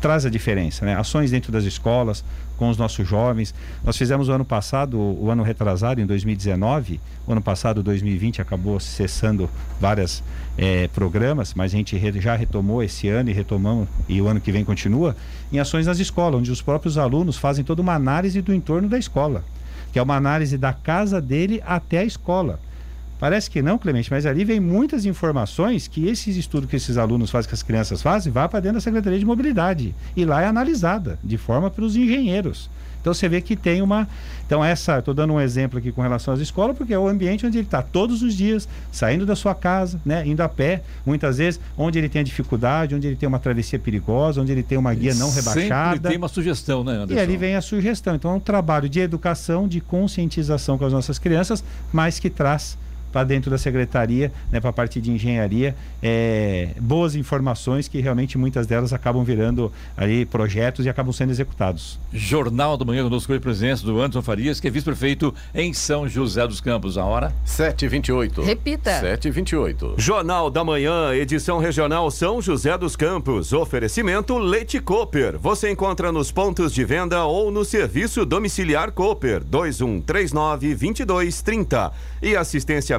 [0.00, 0.96] traz a diferença, né?
[0.96, 2.24] Ações dentro das escolas,
[2.56, 3.54] com os nossos jovens.
[3.84, 8.80] Nós fizemos o ano passado, o ano retrasado, em 2019, o ano passado, 2020, acabou
[8.80, 10.22] cessando vários
[10.56, 14.50] é, programas, mas a gente já retomou esse ano e retomamos, e o ano que
[14.50, 15.14] vem continua,
[15.52, 18.98] em ações nas escolas, onde os próprios alunos fazem toda uma análise do entorno da
[18.98, 19.44] escola,
[19.92, 22.58] que é uma análise da casa dele até a escola.
[23.20, 27.30] Parece que não, Clemente, mas ali vem muitas informações que esses estudos que esses alunos
[27.30, 29.94] fazem, que as crianças fazem, vai para dentro da Secretaria de Mobilidade.
[30.16, 32.70] E lá é analisada, de forma pelos engenheiros.
[33.00, 34.06] Então você vê que tem uma.
[34.46, 37.46] Então, essa, estou dando um exemplo aqui com relação às escolas, porque é o ambiente
[37.46, 41.38] onde ele está todos os dias, saindo da sua casa, né, indo a pé, muitas
[41.38, 44.76] vezes, onde ele tem a dificuldade, onde ele tem uma travessia perigosa, onde ele tem
[44.76, 45.94] uma guia não rebaixada.
[45.94, 47.14] Sempre tem uma sugestão, né, Anderson?
[47.14, 48.14] E ali vem a sugestão.
[48.14, 52.76] Então, é um trabalho de educação, de conscientização com as nossas crianças, mas que traz
[53.12, 58.38] para dentro da secretaria, né, para a parte de engenharia, é, boas informações que realmente
[58.38, 61.98] muitas delas acabam virando aí projetos e acabam sendo executados.
[62.12, 66.46] Jornal do Manhã conosco com presença do Anderson Farias, que é vice-prefeito em São José
[66.46, 66.96] dos Campos.
[66.98, 67.32] A hora?
[67.46, 68.44] 7h28.
[68.44, 69.00] Repita.
[69.02, 69.94] 7h28.
[69.98, 73.52] Jornal da Manhã, edição regional São José dos Campos.
[73.52, 75.38] Oferecimento Leite Cooper.
[75.38, 81.92] Você encontra nos pontos de venda ou no serviço domiciliar Cooper 2139 2230.
[82.22, 82.98] E assistência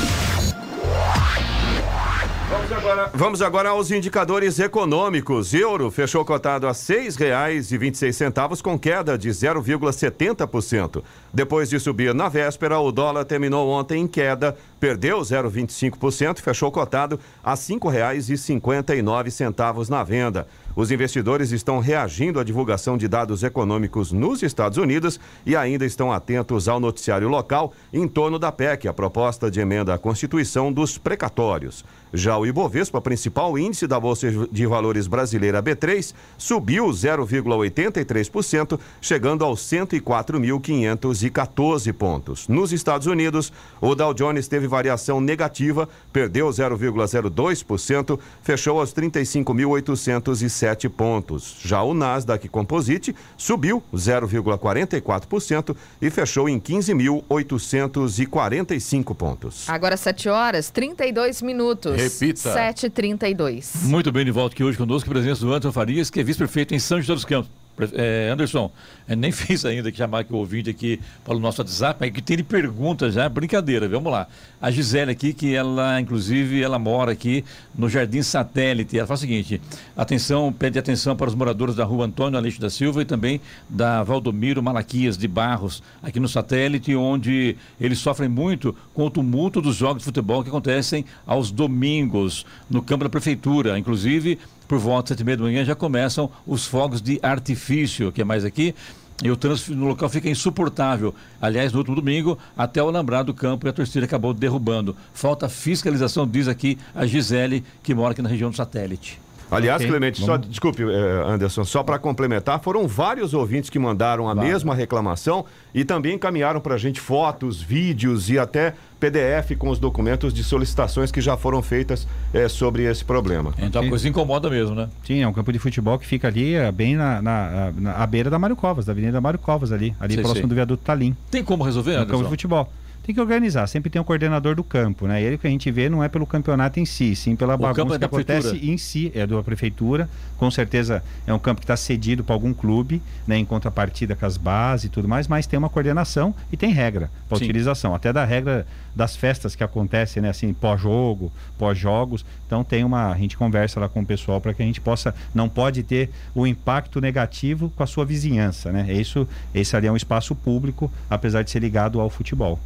[2.51, 5.53] Vamos agora, vamos agora aos indicadores econômicos.
[5.53, 11.01] Euro fechou cotado a R$ 6,26 com queda de 0,70%.
[11.33, 16.69] Depois de subir na véspera, o dólar terminou ontem em queda perdeu 0,25% e fechou
[16.71, 20.45] cotado a R$ 5,59 na venda.
[20.75, 26.11] Os investidores estão reagindo à divulgação de dados econômicos nos Estados Unidos e ainda estão
[26.11, 30.97] atentos ao noticiário local em torno da PEC, a proposta de emenda à Constituição dos
[30.97, 31.85] precatórios.
[32.13, 39.61] Já o Ibovespa, principal índice da Bolsa de Valores brasileira B3, subiu 0,83%, chegando aos
[39.61, 42.49] 104.514 pontos.
[42.49, 51.55] Nos Estados Unidos, o Dow Jones teve variação negativa, perdeu 0,02%, fechou aos 35.807 pontos.
[51.63, 59.69] Já o Nasdaq Composite subiu 0,44% e fechou em 15.845 pontos.
[59.69, 62.00] Agora 7 horas 32 minutos.
[62.01, 62.53] Repita.
[62.53, 63.83] 7h32.
[63.83, 66.73] Muito bem, de volta aqui hoje conosco, a presença do Anderson Farias, que é vice-prefeito
[66.73, 67.60] em São José dos Campos.
[67.93, 68.71] É, Anderson,
[69.07, 72.11] eu nem fiz ainda que chamar aqui o ouvinte aqui para o nosso WhatsApp, mas
[72.11, 74.27] que tem de perguntas já, brincadeira, vamos lá.
[74.61, 79.19] A Gisele aqui, que ela, inclusive, ela mora aqui no Jardim Satélite, ela fala o
[79.19, 79.61] seguinte,
[79.97, 84.03] atenção, pede atenção para os moradores da rua Antônio Aleixo da Silva e também da
[84.03, 89.75] Valdomiro Malaquias de Barros, aqui no Satélite, onde eles sofrem muito com o tumulto dos
[89.75, 94.37] jogos de futebol que acontecem aos domingos no campo da prefeitura, inclusive
[94.71, 98.21] por volta de sete e meia da manhã já começam os fogos de artifício, que
[98.21, 98.73] é mais aqui.
[99.21, 101.13] E o trânsito no local fica insuportável.
[101.41, 104.95] Aliás, no último domingo, até o alambrado do campo e a torcida acabou derrubando.
[105.13, 109.19] Falta fiscalização, diz aqui a Gisele, que mora aqui na região do satélite.
[109.51, 114.29] Aliás, Ok, Clemente, só, desculpe, eh, Anderson, só para complementar, foram vários ouvintes que mandaram
[114.29, 119.69] a mesma reclamação e também encaminharam para a gente fotos, vídeos e até PDF com
[119.69, 123.53] os documentos de solicitações que já foram feitas eh, sobre esse problema.
[123.57, 124.87] Então a coisa incomoda mesmo, né?
[125.03, 128.07] Sim, é um campo de futebol que fica ali eh, bem na, na, na- à
[128.07, 130.49] beira da Mário Covas, da Avenida Mário Covas ali, ali Sei, próximo sei.
[130.49, 131.15] do viaduto Talim.
[131.29, 132.29] Tem como resolver, É um campo de Anderson?
[132.29, 132.71] futebol.
[133.11, 135.21] Tem que organizar, sempre tem um coordenador do campo, né?
[135.21, 137.95] Ele que a gente vê não é pelo campeonato em si, sim pela campo bagunça
[137.95, 138.73] é que acontece prefeitura.
[138.73, 140.09] em si, é da prefeitura.
[140.37, 143.37] Com certeza é um campo que está cedido para algum clube, né?
[143.37, 147.11] Em contrapartida com as bases e tudo mais, mas tem uma coordenação e tem regra
[147.27, 150.29] para utilização, até da regra das festas que acontecem, né?
[150.29, 152.23] Assim, pós-jogo, pós-jogos.
[152.47, 155.13] Então tem uma, a gente conversa lá com o pessoal para que a gente possa,
[155.35, 158.89] não pode ter o impacto negativo com a sua vizinhança, né?
[158.93, 162.57] Isso, esse ali é um espaço público, apesar de ser ligado ao futebol.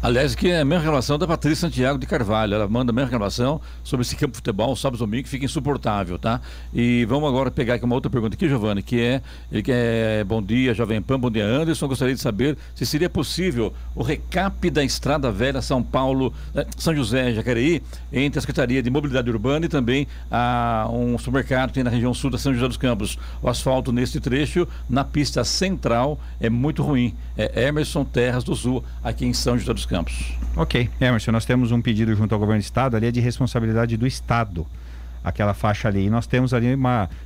[0.00, 2.54] Aliás, que é a mesma reclamação da Patrícia Santiago de Carvalho.
[2.54, 5.44] Ela manda a mesma reclamação sobre esse campo de futebol, sábado e domingo, que fica
[5.44, 6.40] insuportável, tá?
[6.72, 10.22] E vamos agora pegar aqui uma outra pergunta aqui, Giovanni, que é, ele que é
[10.22, 11.88] bom dia, Jovem Pan, bom dia, Anderson.
[11.88, 16.94] Gostaria de saber se seria possível o recap da Estrada Velha São Paulo, eh, São
[16.94, 17.82] José, Jacareí,
[18.12, 22.14] entre a Secretaria de Mobilidade Urbana e também a, um supermercado que tem na região
[22.14, 23.18] sul da São José dos Campos.
[23.42, 27.16] O asfalto nesse trecho, na pista central, é muito ruim.
[27.36, 30.32] É Emerson Terras do Sul, aqui em São José dos Campos.
[30.56, 33.96] Ok, Emerson, nós temos um pedido junto ao governo do estado, ali é de responsabilidade
[33.96, 34.66] do estado,
[35.24, 36.06] aquela faixa ali.
[36.06, 36.82] E nós temos ali um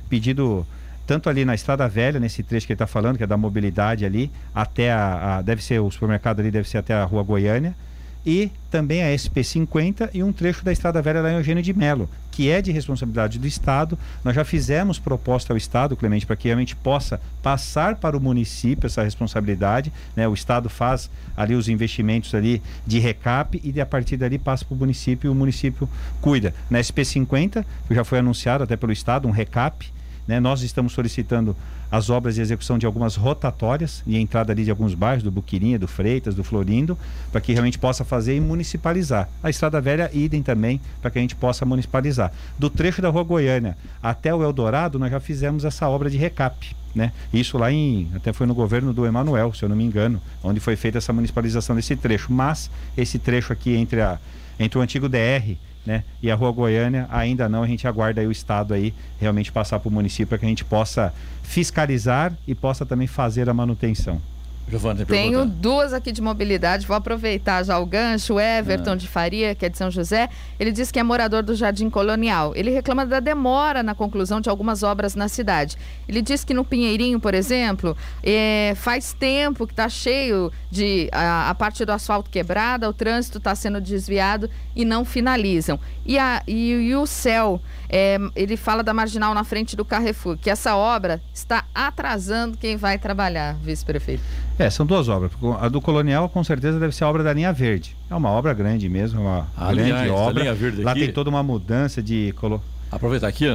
[0.09, 0.65] pedido
[1.05, 4.05] tanto ali na Estrada Velha, nesse trecho que ele está falando, que é da mobilidade
[4.05, 7.75] ali, até a, a- deve ser o supermercado ali, deve ser até a Rua Goiânia,
[8.25, 12.49] e também a SP50 e um trecho da Estrada Velha em Eugênio de Melo, que
[12.49, 13.97] é de responsabilidade do Estado.
[14.23, 18.87] Nós já fizemos proposta ao Estado, Clemente, para que realmente possa passar para o município
[18.87, 19.91] essa responsabilidade.
[20.15, 20.27] Né?
[20.27, 24.73] O Estado faz ali os investimentos ali de recap e a partir dali passa para
[24.73, 25.87] o município e o município
[26.21, 26.53] cuida.
[26.69, 29.91] Na SP50, que já foi anunciado até pelo Estado, um recap.
[30.27, 30.39] Né?
[30.39, 31.55] Nós estamos solicitando
[31.93, 35.77] as obras de execução de algumas rotatórias e entrada ali de alguns bairros, do Buquirinha,
[35.77, 36.97] do Freitas, do Florindo,
[37.31, 39.29] para que realmente possa fazer e municipalizar.
[39.43, 42.33] A Estrada Velha, idem também, para que a gente possa municipalizar.
[42.57, 46.75] Do trecho da Rua Goiânia até o Eldorado, nós já fizemos essa obra de recap.
[46.95, 47.11] Né?
[47.31, 48.09] Isso lá em.
[48.15, 51.13] Até foi no governo do Emanuel, se eu não me engano, onde foi feita essa
[51.13, 52.33] municipalização desse trecho.
[52.33, 54.17] Mas esse trecho aqui entre, a,
[54.59, 56.03] entre o antigo DR né?
[56.21, 59.79] E a Rua Goiânia ainda não, a gente aguarda aí o Estado aí realmente passar
[59.79, 64.21] para o município para que a gente possa fiscalizar e possa também fazer a manutenção.
[64.67, 65.55] Giovanni, tem Tenho pergunta?
[65.59, 68.35] duas aqui de mobilidade, vou aproveitar já o gancho.
[68.35, 71.53] O Everton de Faria, que é de São José, ele diz que é morador do
[71.53, 72.53] Jardim Colonial.
[72.55, 75.77] Ele reclama da demora na conclusão de algumas obras na cidade.
[76.07, 81.49] Ele diz que no Pinheirinho, por exemplo, eh, faz tempo que está cheio de a,
[81.49, 85.79] a parte do asfalto quebrada, o trânsito está sendo desviado e não finalizam.
[86.05, 87.61] E, a, e, e o céu,
[87.95, 92.75] eh, ele fala da marginal na frente do Carrefour, que essa obra está atrasando quem
[92.75, 94.23] vai trabalhar, vice-prefeito.
[94.57, 95.31] É, são duas obras.
[95.61, 97.95] A do Colonial, com certeza, deve ser a obra da linha verde.
[98.09, 100.41] É uma obra grande mesmo, uma Ah, grande aliás, a obra.
[100.43, 102.33] linha verde Lá aqui- tem toda uma mudança de.
[102.39, 102.59] Colo...
[102.91, 103.45] Aproveitar aqui,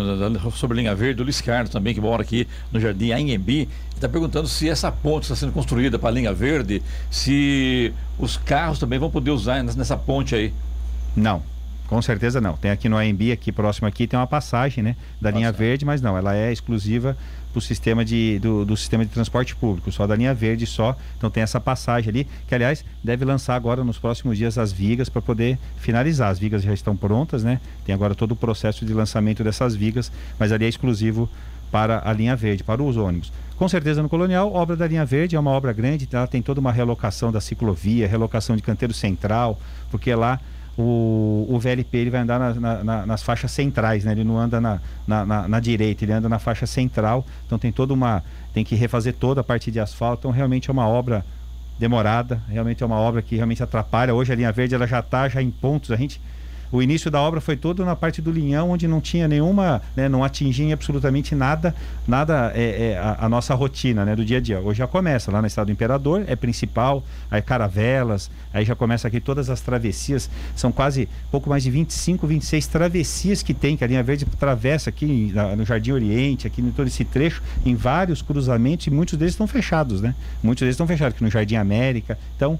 [0.57, 4.09] sobre a linha verde, o Luiz Carlos também, que mora aqui no Jardim Anhembi, está
[4.09, 8.98] perguntando se essa ponte está sendo construída para a linha verde, se os carros também
[8.98, 10.53] vão poder usar nessa ponte aí.
[11.16, 11.40] Não,
[11.88, 12.57] com certeza não.
[12.57, 14.94] Tem aqui no AMB, aqui próximo aqui, tem uma passagem, né?
[15.20, 15.68] Da linha Passagem.
[15.68, 17.16] verde, mas não, ela é exclusiva
[17.51, 20.94] pro sistema de, do, do sistema de transporte público, só da linha verde só.
[21.16, 25.09] Então tem essa passagem ali, que aliás deve lançar agora nos próximos dias as vigas
[25.09, 26.31] para poder finalizar.
[26.31, 27.59] As vigas já estão prontas, né?
[27.87, 31.27] Tem agora todo o processo de lançamento dessas vigas, mas ali é exclusivo
[31.72, 33.33] para a linha verde, para os ônibus.
[33.57, 36.61] Com certeza no Colonial, obra da linha verde é uma obra grande, ela tem toda
[36.61, 39.59] uma relocação da ciclovia, relocação de canteiro central,
[39.90, 40.38] porque lá
[40.78, 44.12] o, o VLP ele vai andar na- na- na- nas faixas centrais, né?
[44.12, 47.26] Ele não anda na, na, na- na direita, ele anda na faixa central.
[47.46, 48.22] Então tem toda uma.
[48.54, 50.20] Tem que refazer toda a parte de asfalto.
[50.20, 51.24] Então realmente é uma obra
[51.78, 54.14] demorada, realmente é uma obra que realmente atrapalha.
[54.14, 55.90] Hoje a linha verde ela já está já em pontos.
[55.90, 56.20] A gente.
[56.70, 60.09] O início da obra foi todo na parte do linhão, onde não tinha nenhuma, né,
[60.09, 61.74] não atingia absolutamente nada,
[62.07, 64.61] nada é, é, a, a nossa rotina, né, do dia a dia.
[64.61, 69.09] Hoje já começa lá na Estrada do Imperador, é principal, aí caravelas, aí já começa
[69.09, 73.85] aqui todas as travessias, são quase pouco mais de 25, 26 travessias que tem, que
[73.85, 78.22] a linha verde atravessa aqui no Jardim Oriente, aqui em todo esse trecho, em vários
[78.22, 80.14] cruzamentos e muitos deles estão fechados, né?
[80.42, 82.18] Muitos deles estão fechados aqui no Jardim América.
[82.37, 82.59] Então,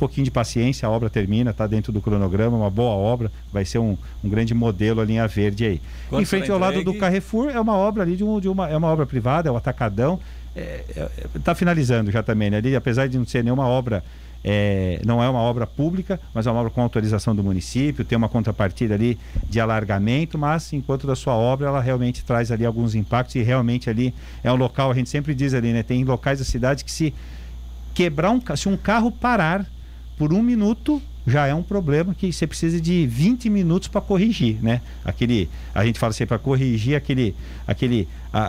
[0.00, 3.78] pouquinho de paciência, a obra termina, está dentro do cronograma, uma boa obra, vai ser
[3.78, 5.80] um, um grande modelo a linha verde aí.
[6.10, 8.66] Em frente será ao lado do Carrefour é uma obra ali de, um, de uma
[8.66, 10.18] é uma obra privada, é o atacadão,
[11.34, 12.56] está finalizando já também, né?
[12.56, 14.02] Ali, apesar de não ser nenhuma obra
[14.42, 18.16] é, não é uma obra pública, mas é uma obra com autorização do município, tem
[18.16, 22.94] uma contrapartida ali de alargamento, mas enquanto da sua obra ela realmente traz ali alguns
[22.94, 25.82] impactos e realmente ali é um local, a gente sempre diz ali, né?
[25.82, 27.12] Tem locais da cidade que se
[27.92, 29.66] quebrar um se um carro parar
[30.20, 34.58] por um minuto já é um problema que você precisa de 20 minutos para corrigir,
[34.62, 34.82] né?
[35.02, 37.34] Aquele, a gente fala assim, para corrigir aquele,
[37.66, 38.40] aquele, a-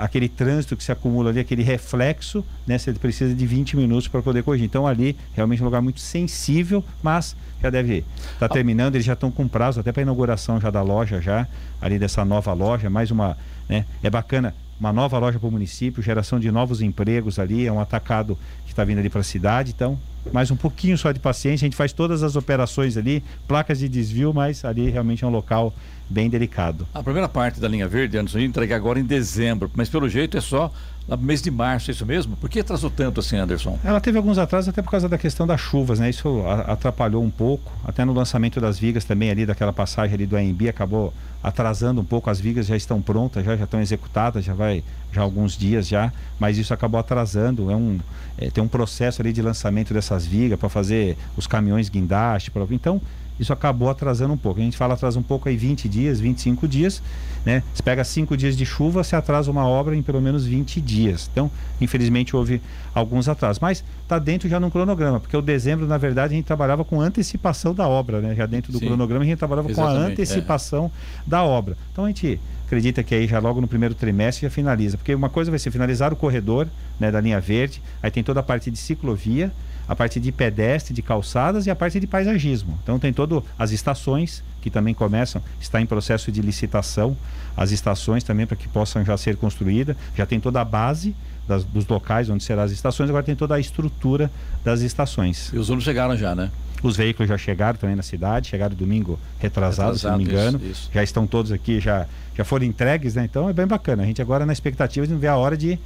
[0.00, 2.76] a- aquele trânsito que se acumula ali, aquele reflexo, né?
[2.78, 4.66] Você precisa de 20 minutos para poder corrigir.
[4.66, 9.12] Então ali realmente é um lugar muito sensível, mas já deve estar terminando, eles já
[9.12, 11.46] estão com prazo até para inauguração já da loja já,
[11.80, 13.38] ali dessa nova loja, mais uma,
[13.68, 13.84] né?
[14.02, 17.78] É bacana uma nova loja para o município, geração de novos empregos ali, é um
[17.80, 18.36] atacado
[18.80, 19.98] está vindo ali para a cidade, então
[20.32, 23.88] mais um pouquinho só de paciência, a gente faz todas as operações ali, placas de
[23.88, 25.72] desvio, mas ali realmente é um local
[26.08, 26.86] bem delicado.
[26.92, 30.36] A primeira parte da linha verde, Anderson, ia entregar agora em dezembro, mas pelo jeito
[30.36, 30.72] é só
[31.08, 32.36] no mês de março, é isso mesmo?
[32.36, 33.78] Por que atrasou tanto assim, Anderson?
[33.82, 36.08] Ela teve alguns atrasos até por causa da questão das chuvas, né?
[36.08, 37.72] Isso atrapalhou um pouco.
[37.84, 42.04] Até no lançamento das vigas também ali, daquela passagem ali do AMB, acabou atrasando um
[42.04, 42.30] pouco.
[42.30, 46.12] As vigas já estão prontas, já, já estão executadas, já vai já alguns dias já,
[46.38, 47.70] mas isso acabou atrasando.
[47.70, 47.98] É um,
[48.38, 52.50] é, tem um processo ali de lançamento dessas vigas para fazer os caminhões guindaste.
[52.50, 53.00] Pra, então,
[53.40, 54.60] isso acabou atrasando um pouco.
[54.60, 57.02] A gente fala atrasa um pouco aí 20 dias, 25 dias,
[57.44, 57.62] né?
[57.72, 61.28] Você pega 5 dias de chuva, você atrasa uma obra em pelo menos 20 dias.
[61.32, 61.50] Então,
[61.80, 62.60] infelizmente houve
[62.94, 66.44] alguns atrasos, mas está dentro já no cronograma, porque o dezembro, na verdade, a gente
[66.44, 68.34] trabalhava com antecipação da obra, né?
[68.34, 68.86] Já dentro do Sim.
[68.88, 69.96] cronograma a gente trabalhava com a é.
[69.96, 70.92] antecipação
[71.26, 71.78] da obra.
[71.92, 75.30] Então a gente acredita que aí já logo no primeiro trimestre já finaliza, porque uma
[75.30, 76.68] coisa vai ser finalizar o corredor,
[77.00, 79.50] né, da linha verde, aí tem toda a parte de ciclovia,
[79.90, 82.78] a parte de pedestre, de calçadas e a parte de paisagismo.
[82.84, 87.16] Então tem todas as estações que também começam, está em processo de licitação,
[87.56, 91.12] as estações também para que possam já ser construídas, já tem toda a base
[91.48, 94.30] das- dos locais onde serão as estações, agora tem toda a estrutura
[94.64, 95.50] das estações.
[95.52, 96.52] E os ônibus chegaram já, né?
[96.84, 100.58] Os veículos já chegaram também na cidade, chegaram domingo retrasado, se não me engano.
[100.58, 100.90] isso, isso.
[100.94, 103.24] Já estão todos aqui, já, já foram entregues, né?
[103.24, 104.04] Então é bem bacana.
[104.04, 105.76] A gente agora na expectativa de ver a hora de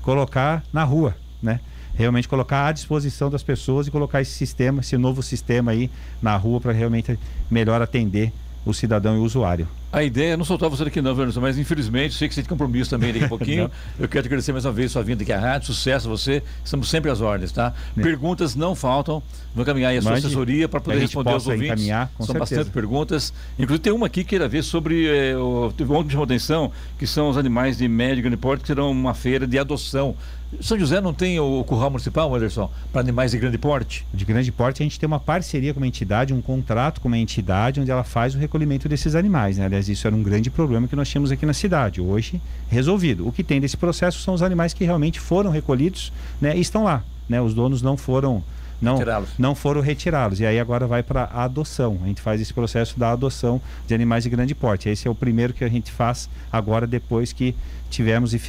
[0.00, 1.60] colocar na rua, né?
[1.94, 6.36] Realmente colocar à disposição das pessoas e colocar esse sistema, esse novo sistema aí na
[6.36, 7.18] rua para realmente
[7.50, 8.32] melhor atender
[8.64, 9.68] o cidadão e o usuário.
[9.92, 12.48] A ideia é não soltar você daqui não, Anderson, mas infelizmente sei que você tem
[12.48, 13.70] compromisso também daqui a pouquinho.
[14.00, 16.42] Eu quero te agradecer mais uma vez sua vinda aqui à rádio, sucesso a você,
[16.64, 17.74] estamos sempre às ordens, tá?
[17.94, 19.22] Perguntas não faltam,
[19.54, 21.84] vou encaminhar aí a sua Mande, assessoria para poder responder aos ouvintes.
[21.86, 22.38] São certeza.
[22.38, 26.10] bastante perguntas, inclusive tem uma aqui que queira ver sobre, eh, o, teve um que
[26.10, 29.46] chamou atenção, que são os animais de médio e grande porte, que serão uma feira
[29.46, 30.16] de adoção.
[30.60, 34.04] São José não tem o curral municipal, Anderson, para animais de grande porte?
[34.12, 37.16] De grande porte, a gente tem uma parceria com uma entidade, um contrato com uma
[37.16, 39.56] entidade onde ela faz o recolhimento desses animais.
[39.56, 39.68] Né?
[39.82, 42.00] Aliás, isso era um grande problema que nós tínhamos aqui na cidade.
[42.00, 43.26] Hoje, resolvido.
[43.26, 46.56] O que tem desse processo são os animais que realmente foram recolhidos né?
[46.56, 47.02] e estão lá.
[47.28, 47.40] Né?
[47.40, 48.44] Os donos não foram
[48.82, 48.98] não,
[49.38, 50.40] não foram retirados.
[50.40, 51.98] E aí agora vai para a adoção.
[52.02, 54.88] A gente faz esse processo da adoção de animais de grande porte.
[54.88, 57.54] Esse é o primeiro que a gente faz agora depois que
[57.88, 58.40] tivemos e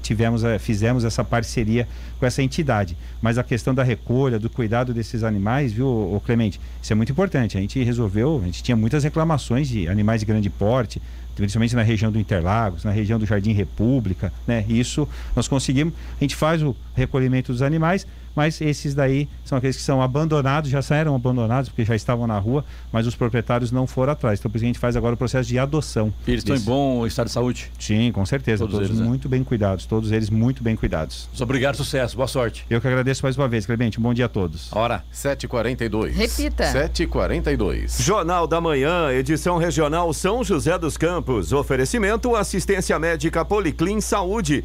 [0.00, 2.96] tivemos, eh, fizemos essa parceria com essa entidade.
[3.20, 6.60] Mas a questão da recolha, do cuidado desses animais, viu, Clemente?
[6.80, 7.58] Isso é muito importante.
[7.58, 11.02] A gente resolveu, a gente tinha muitas reclamações de animais de grande porte,
[11.34, 14.64] principalmente na região do Interlagos, na região do Jardim República, né?
[14.68, 19.76] Isso nós conseguimos, a gente faz o recolhimento dos animais, mas esses daí são aqueles
[19.76, 23.86] que são abandonados, já saíram abandonados porque já estavam na rua, mas os proprietários não
[23.86, 24.38] foram atrás.
[24.38, 26.12] Então por isso a gente faz agora o processo de adoção.
[26.26, 27.70] E eles estão em bom estado de saúde?
[27.78, 28.64] Sim, com certeza.
[28.64, 29.06] Todos, todos eles, né?
[29.06, 29.36] muito né?
[29.36, 31.28] bem cuidados, todos eles muito bem cuidados.
[31.40, 32.64] Obrigado, sucesso, boa sorte.
[32.68, 33.98] Eu que agradeço mais uma vez, Clemente.
[33.98, 34.72] Um bom dia a todos.
[34.72, 35.04] Hora.
[35.12, 36.12] 7h42.
[36.12, 36.64] Repita.
[36.64, 38.02] 7h42.
[38.02, 41.52] Jornal da Manhã, edição regional São José dos Campos.
[41.52, 44.64] Oferecimento assistência médica Policlin Saúde.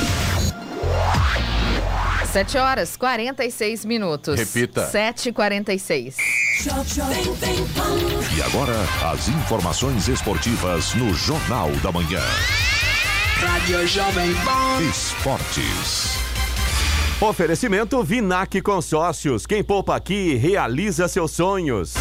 [2.31, 4.39] Sete horas, 46 minutos.
[4.39, 4.89] Repita.
[4.89, 6.15] 7h46.
[8.37, 8.73] E agora,
[9.11, 12.21] as informações esportivas no Jornal da Manhã.
[13.35, 14.81] Rádio Jovem Pan.
[14.81, 16.17] Esportes.
[17.19, 19.45] Oferecimento Vinac Consórcios.
[19.45, 21.95] Quem poupa aqui realiza seus sonhos.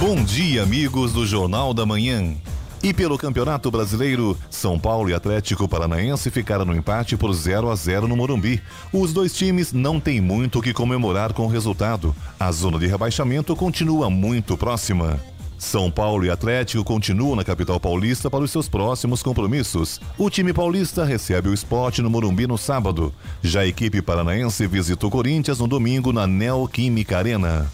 [0.00, 2.34] Bom dia, amigos do Jornal da Manhã.
[2.82, 7.74] E pelo Campeonato Brasileiro, São Paulo e Atlético Paranaense ficaram no empate por 0 a
[7.74, 8.62] 0 no Morumbi.
[8.92, 12.14] Os dois times não têm muito o que comemorar com o resultado.
[12.38, 15.18] A zona de rebaixamento continua muito próxima.
[15.58, 20.00] São Paulo e Atlético continuam na capital paulista para os seus próximos compromissos.
[20.16, 23.12] O time paulista recebe o esporte no Morumbi no sábado.
[23.42, 27.66] Já a equipe paranaense visita o Corinthians no domingo na Neoquímica Arena.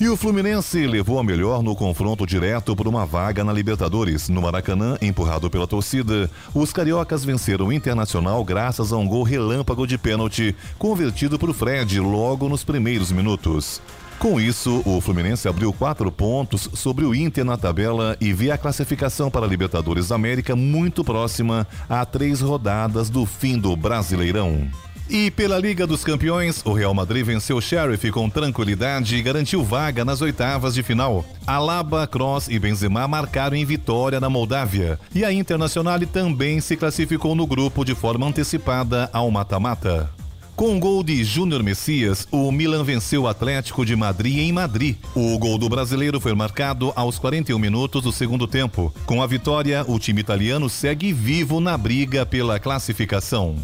[0.00, 4.28] E o Fluminense levou a melhor no confronto direto por uma vaga na Libertadores.
[4.28, 9.88] No Maracanã, empurrado pela torcida, os cariocas venceram o Internacional graças a um gol relâmpago
[9.88, 13.82] de pênalti, convertido por Fred logo nos primeiros minutos.
[14.20, 18.58] Com isso, o Fluminense abriu quatro pontos sobre o Inter na tabela e vê a
[18.58, 24.68] classificação para a Libertadores da América muito próxima a três rodadas do fim do Brasileirão.
[25.08, 29.64] E pela Liga dos Campeões, o Real Madrid venceu o Sheriff com tranquilidade e garantiu
[29.64, 31.24] vaga nas oitavas de final.
[31.46, 35.00] Alaba, Cross e Benzema marcaram em vitória na Moldávia.
[35.14, 40.10] E a Internacional também se classificou no grupo de forma antecipada ao mata-mata.
[40.54, 44.96] Com o gol de Júnior Messias, o Milan venceu o Atlético de Madrid em Madrid.
[45.14, 48.92] O gol do brasileiro foi marcado aos 41 minutos do segundo tempo.
[49.06, 53.56] Com a vitória, o time italiano segue vivo na briga pela classificação.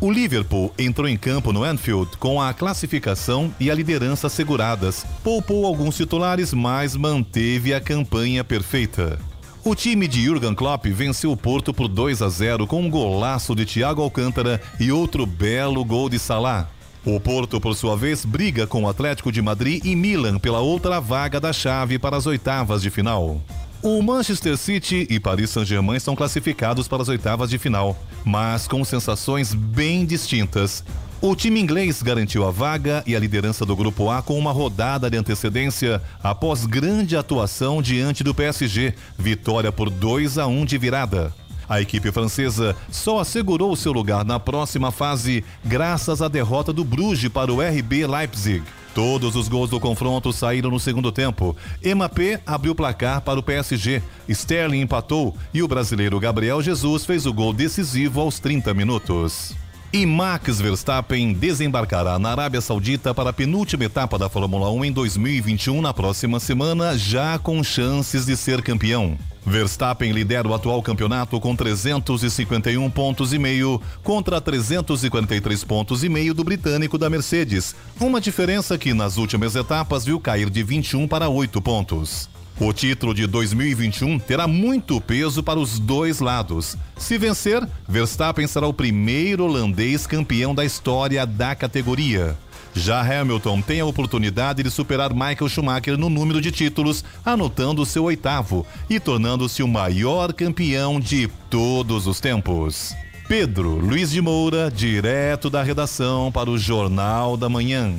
[0.00, 5.04] O Liverpool entrou em campo no Anfield com a classificação e a liderança asseguradas.
[5.24, 9.18] Poupou alguns titulares, mas manteve a campanha perfeita.
[9.64, 13.56] O time de Jurgen Klopp venceu o Porto por 2 a 0 com um golaço
[13.56, 16.68] de Thiago Alcântara e outro belo gol de Salah.
[17.04, 21.00] O Porto, por sua vez, briga com o Atlético de Madrid e Milan pela outra
[21.00, 23.40] vaga da chave para as oitavas de final.
[23.80, 28.84] O Manchester City e Paris Saint-Germain estão classificados para as oitavas de final, mas com
[28.84, 30.82] sensações bem distintas.
[31.20, 35.08] O time inglês garantiu a vaga e a liderança do Grupo A com uma rodada
[35.08, 41.32] de antecedência após grande atuação diante do PSG, vitória por 2 a 1 de virada.
[41.68, 47.30] A equipe francesa só assegurou seu lugar na próxima fase graças à derrota do Bruges
[47.30, 48.64] para o RB Leipzig.
[48.94, 51.56] Todos os gols do confronto saíram no segundo tempo.
[51.84, 57.26] Mbappé abriu o placar para o PSG, Sterling empatou e o brasileiro Gabriel Jesus fez
[57.26, 59.54] o gol decisivo aos 30 minutos.
[59.90, 64.92] E Max Verstappen desembarcará na Arábia Saudita para a penúltima etapa da Fórmula 1 em
[64.92, 69.16] 2021 na próxima semana, já com chances de ser campeão.
[69.48, 76.34] Verstappen lidera o atual campeonato com 351 pontos e meio contra 343 pontos e meio
[76.34, 81.28] do britânico da Mercedes, uma diferença que nas últimas etapas viu cair de 21 para
[81.28, 82.28] 8 pontos.
[82.60, 86.76] O título de 2021 terá muito peso para os dois lados.
[86.96, 92.36] Se vencer, Verstappen será o primeiro holandês campeão da história da categoria.
[92.78, 98.04] Já Hamilton tem a oportunidade de superar Michael Schumacher no número de títulos, anotando seu
[98.04, 102.94] oitavo e tornando-se o maior campeão de todos os tempos.
[103.26, 107.94] Pedro Luiz de Moura, direto da redação para o Jornal da Manhã.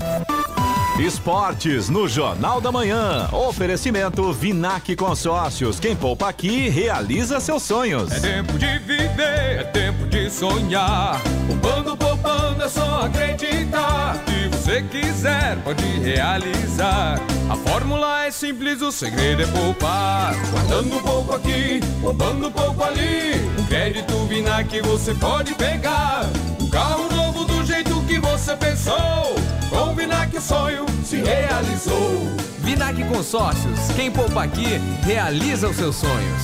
[1.00, 3.30] Esportes no Jornal da Manhã.
[3.32, 5.80] Oferecimento Vinac Consórcios.
[5.80, 8.12] Quem poupa aqui realiza seus sonhos.
[8.12, 11.22] É tempo de viver, é tempo de sonhar.
[11.48, 14.22] Poupando, poupando, é só acreditar.
[14.28, 17.20] Se você quiser, pode realizar.
[17.50, 20.36] A fórmula é simples, o segredo é poupar.
[20.52, 23.36] Guardando pouco aqui, poupando pouco ali.
[23.58, 26.26] Um crédito Vinac você pode pegar.
[26.60, 29.19] Um carro novo do jeito que você pensou.
[30.30, 32.28] Vinac o sonho se realizou.
[32.60, 36.44] Vinac Consórcios, quem poupa aqui, realiza os seus sonhos.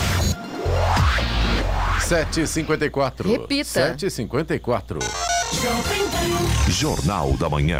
[2.11, 3.25] 7h54.
[3.25, 3.95] Repita.
[3.95, 4.99] 7h54.
[6.67, 7.79] Jornal da Manhã.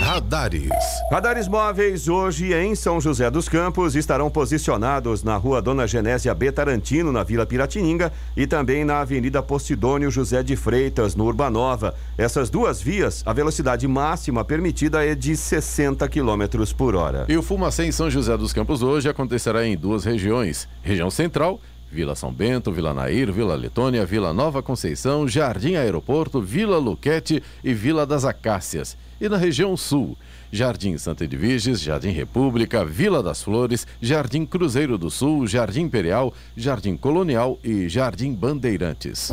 [0.00, 0.70] Radares.
[1.10, 6.52] Radares móveis hoje em São José dos Campos estarão posicionados na rua Dona Genésia B.
[6.52, 11.96] Tarantino, na Vila Piratininga, e também na Avenida Postidônio José de Freitas, no Urbanova.
[12.16, 17.26] Essas duas vias, a velocidade máxima permitida é de 60 km por hora.
[17.28, 21.60] E o Fumacê em São José dos Campos hoje acontecerá em duas regiões: região central.
[21.90, 27.72] Vila São Bento, Vila Nair, Vila Letônia, Vila Nova Conceição, Jardim Aeroporto, Vila Luquete e
[27.72, 28.96] Vila das Acácias.
[29.20, 30.16] E na região sul,
[30.52, 36.96] Jardim Santa Edviges, Jardim República, Vila das Flores, Jardim Cruzeiro do Sul, Jardim Imperial, Jardim
[36.96, 39.32] Colonial e Jardim Bandeirantes.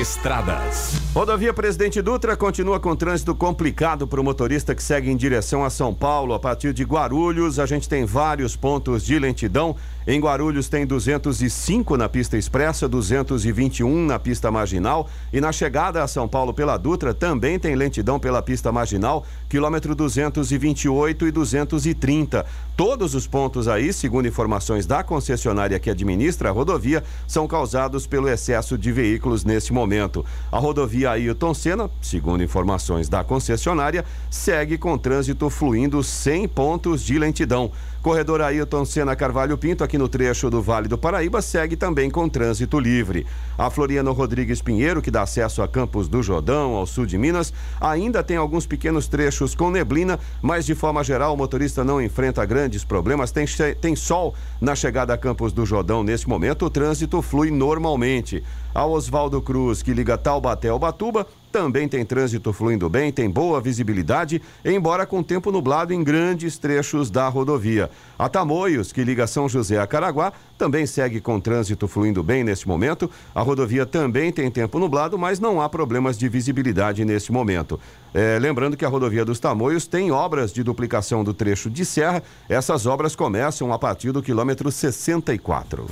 [0.00, 0.94] Estradas.
[1.14, 5.68] Rodovia Presidente Dutra continua com trânsito complicado para o motorista que segue em direção a
[5.68, 6.32] São Paulo.
[6.32, 9.76] A partir de Guarulhos, a gente tem vários pontos de lentidão.
[10.06, 15.08] Em Guarulhos tem 205 na pista expressa, 221 na pista marginal.
[15.32, 19.94] E na chegada a São Paulo pela Dutra também tem lentidão pela pista marginal, quilômetro
[19.94, 22.44] 228 e 230.
[22.76, 28.28] Todos os pontos aí, segundo informações da concessionária que administra a rodovia, são causados pelo
[28.28, 30.24] excesso de veículos neste momento.
[30.50, 37.18] A rodovia Ailton Senna, segundo informações da concessionária, segue com trânsito fluindo sem pontos de
[37.18, 37.70] lentidão.
[38.02, 42.28] Corredor Ailton Senna Carvalho Pinto, aqui no trecho do Vale do Paraíba, segue também com
[42.28, 43.24] trânsito livre.
[43.56, 47.52] A Floriano Rodrigues Pinheiro, que dá acesso a Campos do Jordão, ao sul de Minas,
[47.80, 52.44] ainda tem alguns pequenos trechos com neblina, mas de forma geral o motorista não enfrenta
[52.44, 53.30] grandes problemas.
[53.30, 53.46] Tem,
[53.80, 58.42] tem sol na chegada a Campos do Jordão neste momento, o trânsito flui normalmente.
[58.74, 63.60] A Oswaldo Cruz, que liga Taubaté ao Batuba, também tem trânsito fluindo bem, tem boa
[63.60, 67.90] visibilidade, embora com tempo nublado em grandes trechos da rodovia.
[68.18, 72.66] A Tamoios, que liga São José a Caraguá, também segue com trânsito fluindo bem neste
[72.66, 73.10] momento.
[73.34, 77.78] A rodovia também tem tempo nublado, mas não há problemas de visibilidade neste momento.
[78.14, 82.22] É, lembrando que a rodovia dos Tamoios tem obras de duplicação do trecho de serra.
[82.48, 85.86] Essas obras começam a partir do quilômetro 64.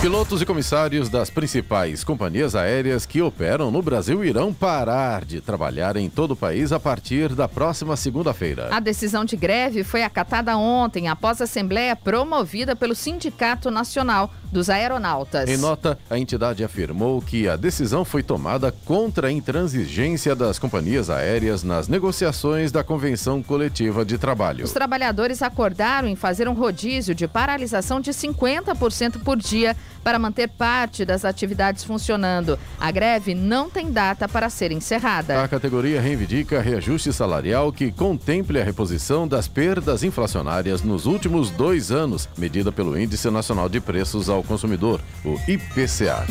[0.00, 5.96] Pilotos e comissários das principais companhias aéreas que operam no Brasil irão parar de trabalhar
[5.96, 8.68] em todo o país a partir da próxima segunda-feira.
[8.70, 14.70] A decisão de greve foi acatada ontem após a assembleia promovida pelo Sindicato Nacional dos
[14.70, 15.48] Aeronautas.
[15.48, 21.10] Em nota, a entidade afirmou que a decisão foi tomada contra a intransigência das companhias
[21.10, 24.64] aéreas nas negociações da Convenção Coletiva de Trabalho.
[24.64, 30.48] Os trabalhadores acordaram em fazer um rodízio de paralisação de 50% por dia para manter
[30.48, 32.58] parte das atividades funcionando.
[32.78, 35.42] A greve não tem data para ser encerrada.
[35.42, 41.90] A categoria reivindica reajuste salarial que contemple a reposição das perdas inflacionárias nos últimos dois
[41.90, 46.26] anos, medida pelo Índice Nacional de Preços ao Consumidor, o IPCA.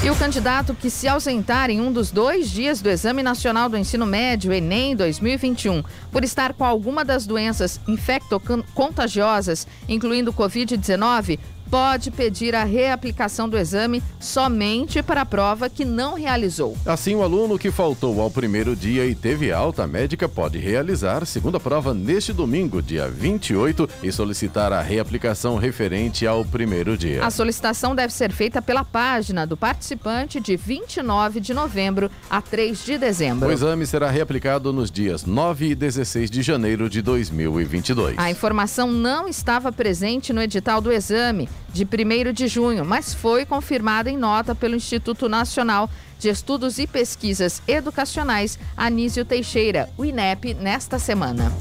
[0.00, 3.76] E o candidato que se ausentar em um dos dois dias do Exame Nacional do
[3.76, 11.40] Ensino Médio, Enem 2021, por estar com alguma das doenças infectocontagiosas, incluindo Covid-19,
[11.70, 16.76] pode pedir a reaplicação do exame somente para a prova que não realizou.
[16.84, 21.60] Assim, o aluno que faltou ao primeiro dia e teve alta médica pode realizar segunda
[21.60, 27.24] prova neste domingo, dia 28, e solicitar a reaplicação referente ao primeiro dia.
[27.24, 32.84] A solicitação deve ser feita pela página do participante de 29 de novembro a 3
[32.84, 33.48] de dezembro.
[33.48, 38.18] O exame será reaplicado nos dias 9 e 16 de janeiro de 2022.
[38.18, 43.44] A informação não estava presente no edital do exame de 1 de junho, mas foi
[43.44, 50.54] confirmada em nota pelo Instituto Nacional de Estudos e Pesquisas Educacionais Anísio Teixeira, o INEP,
[50.54, 51.52] nesta semana.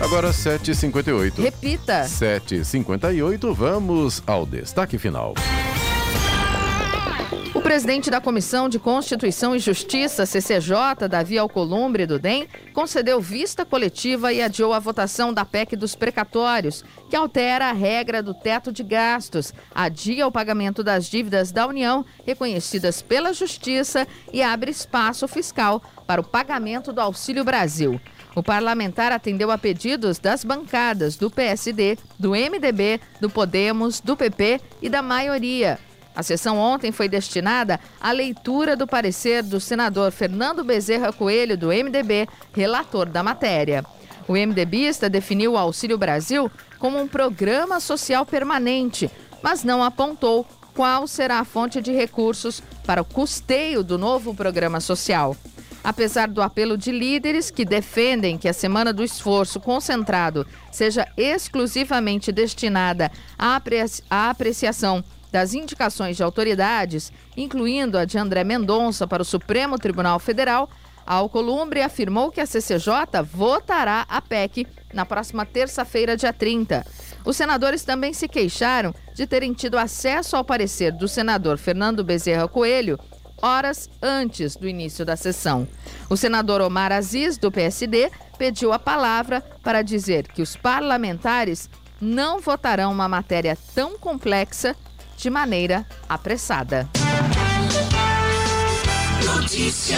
[0.00, 1.42] Agora 7h58.
[1.42, 2.04] Repita.
[2.04, 5.34] 7h58, vamos ao destaque final.
[7.68, 14.32] Presidente da Comissão de Constituição e Justiça, CCJ, Davi Alcolumbre do DEM, concedeu vista coletiva
[14.32, 18.82] e adiou a votação da PEC dos precatórios, que altera a regra do teto de
[18.82, 25.82] gastos, adia o pagamento das dívidas da União reconhecidas pela Justiça e abre espaço fiscal
[26.06, 28.00] para o pagamento do Auxílio Brasil.
[28.34, 34.58] O parlamentar atendeu a pedidos das bancadas do PSD, do MDB, do Podemos, do PP
[34.80, 35.78] e da maioria.
[36.18, 41.68] A sessão ontem foi destinada à leitura do parecer do senador Fernando Bezerra Coelho, do
[41.68, 43.84] MDB, relator da matéria.
[44.26, 46.50] O MDBista definiu o Auxílio Brasil
[46.80, 49.08] como um programa social permanente,
[49.40, 50.44] mas não apontou
[50.74, 55.36] qual será a fonte de recursos para o custeio do novo programa social.
[55.84, 62.32] Apesar do apelo de líderes que defendem que a Semana do Esforço Concentrado seja exclusivamente
[62.32, 63.08] destinada
[63.38, 63.56] à
[64.10, 70.68] apreciação das indicações de autoridades, incluindo a de André Mendonça para o Supremo Tribunal Federal,
[71.06, 76.84] a Alcolumbre afirmou que a CCJ votará a PEC na próxima terça-feira, dia 30.
[77.24, 82.46] Os senadores também se queixaram de terem tido acesso ao parecer do senador Fernando Bezerra
[82.46, 82.98] Coelho
[83.40, 85.66] horas antes do início da sessão.
[86.10, 91.70] O senador Omar Aziz, do PSD, pediu a palavra para dizer que os parlamentares
[92.00, 94.76] não votarão uma matéria tão complexa
[95.18, 96.88] de maneira apressada.
[99.24, 99.96] Notícia.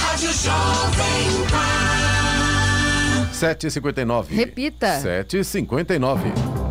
[0.00, 3.28] Rádio Jovem Pan.
[3.32, 4.34] 7h59.
[4.34, 4.98] Repita.
[4.98, 6.65] 7h59.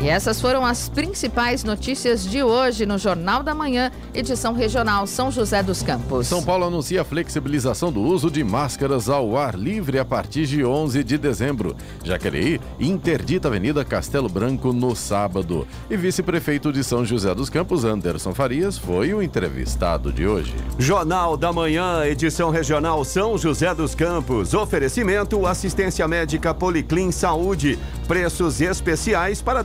[0.00, 5.28] E essas foram as principais notícias de hoje no Jornal da Manhã, edição regional São
[5.28, 6.28] José dos Campos.
[6.28, 10.64] São Paulo anuncia a flexibilização do uso de máscaras ao ar livre a partir de
[10.64, 11.76] 11 de dezembro.
[12.04, 15.66] Jacareí interdita a Avenida Castelo Branco no sábado.
[15.90, 20.54] E vice-prefeito de São José dos Campos, Anderson Farias, foi o entrevistado de hoje.
[20.78, 24.54] Jornal da Manhã, edição regional São José dos Campos.
[24.54, 27.76] Oferecimento assistência médica Policlin Saúde.
[28.06, 29.64] Preços especiais para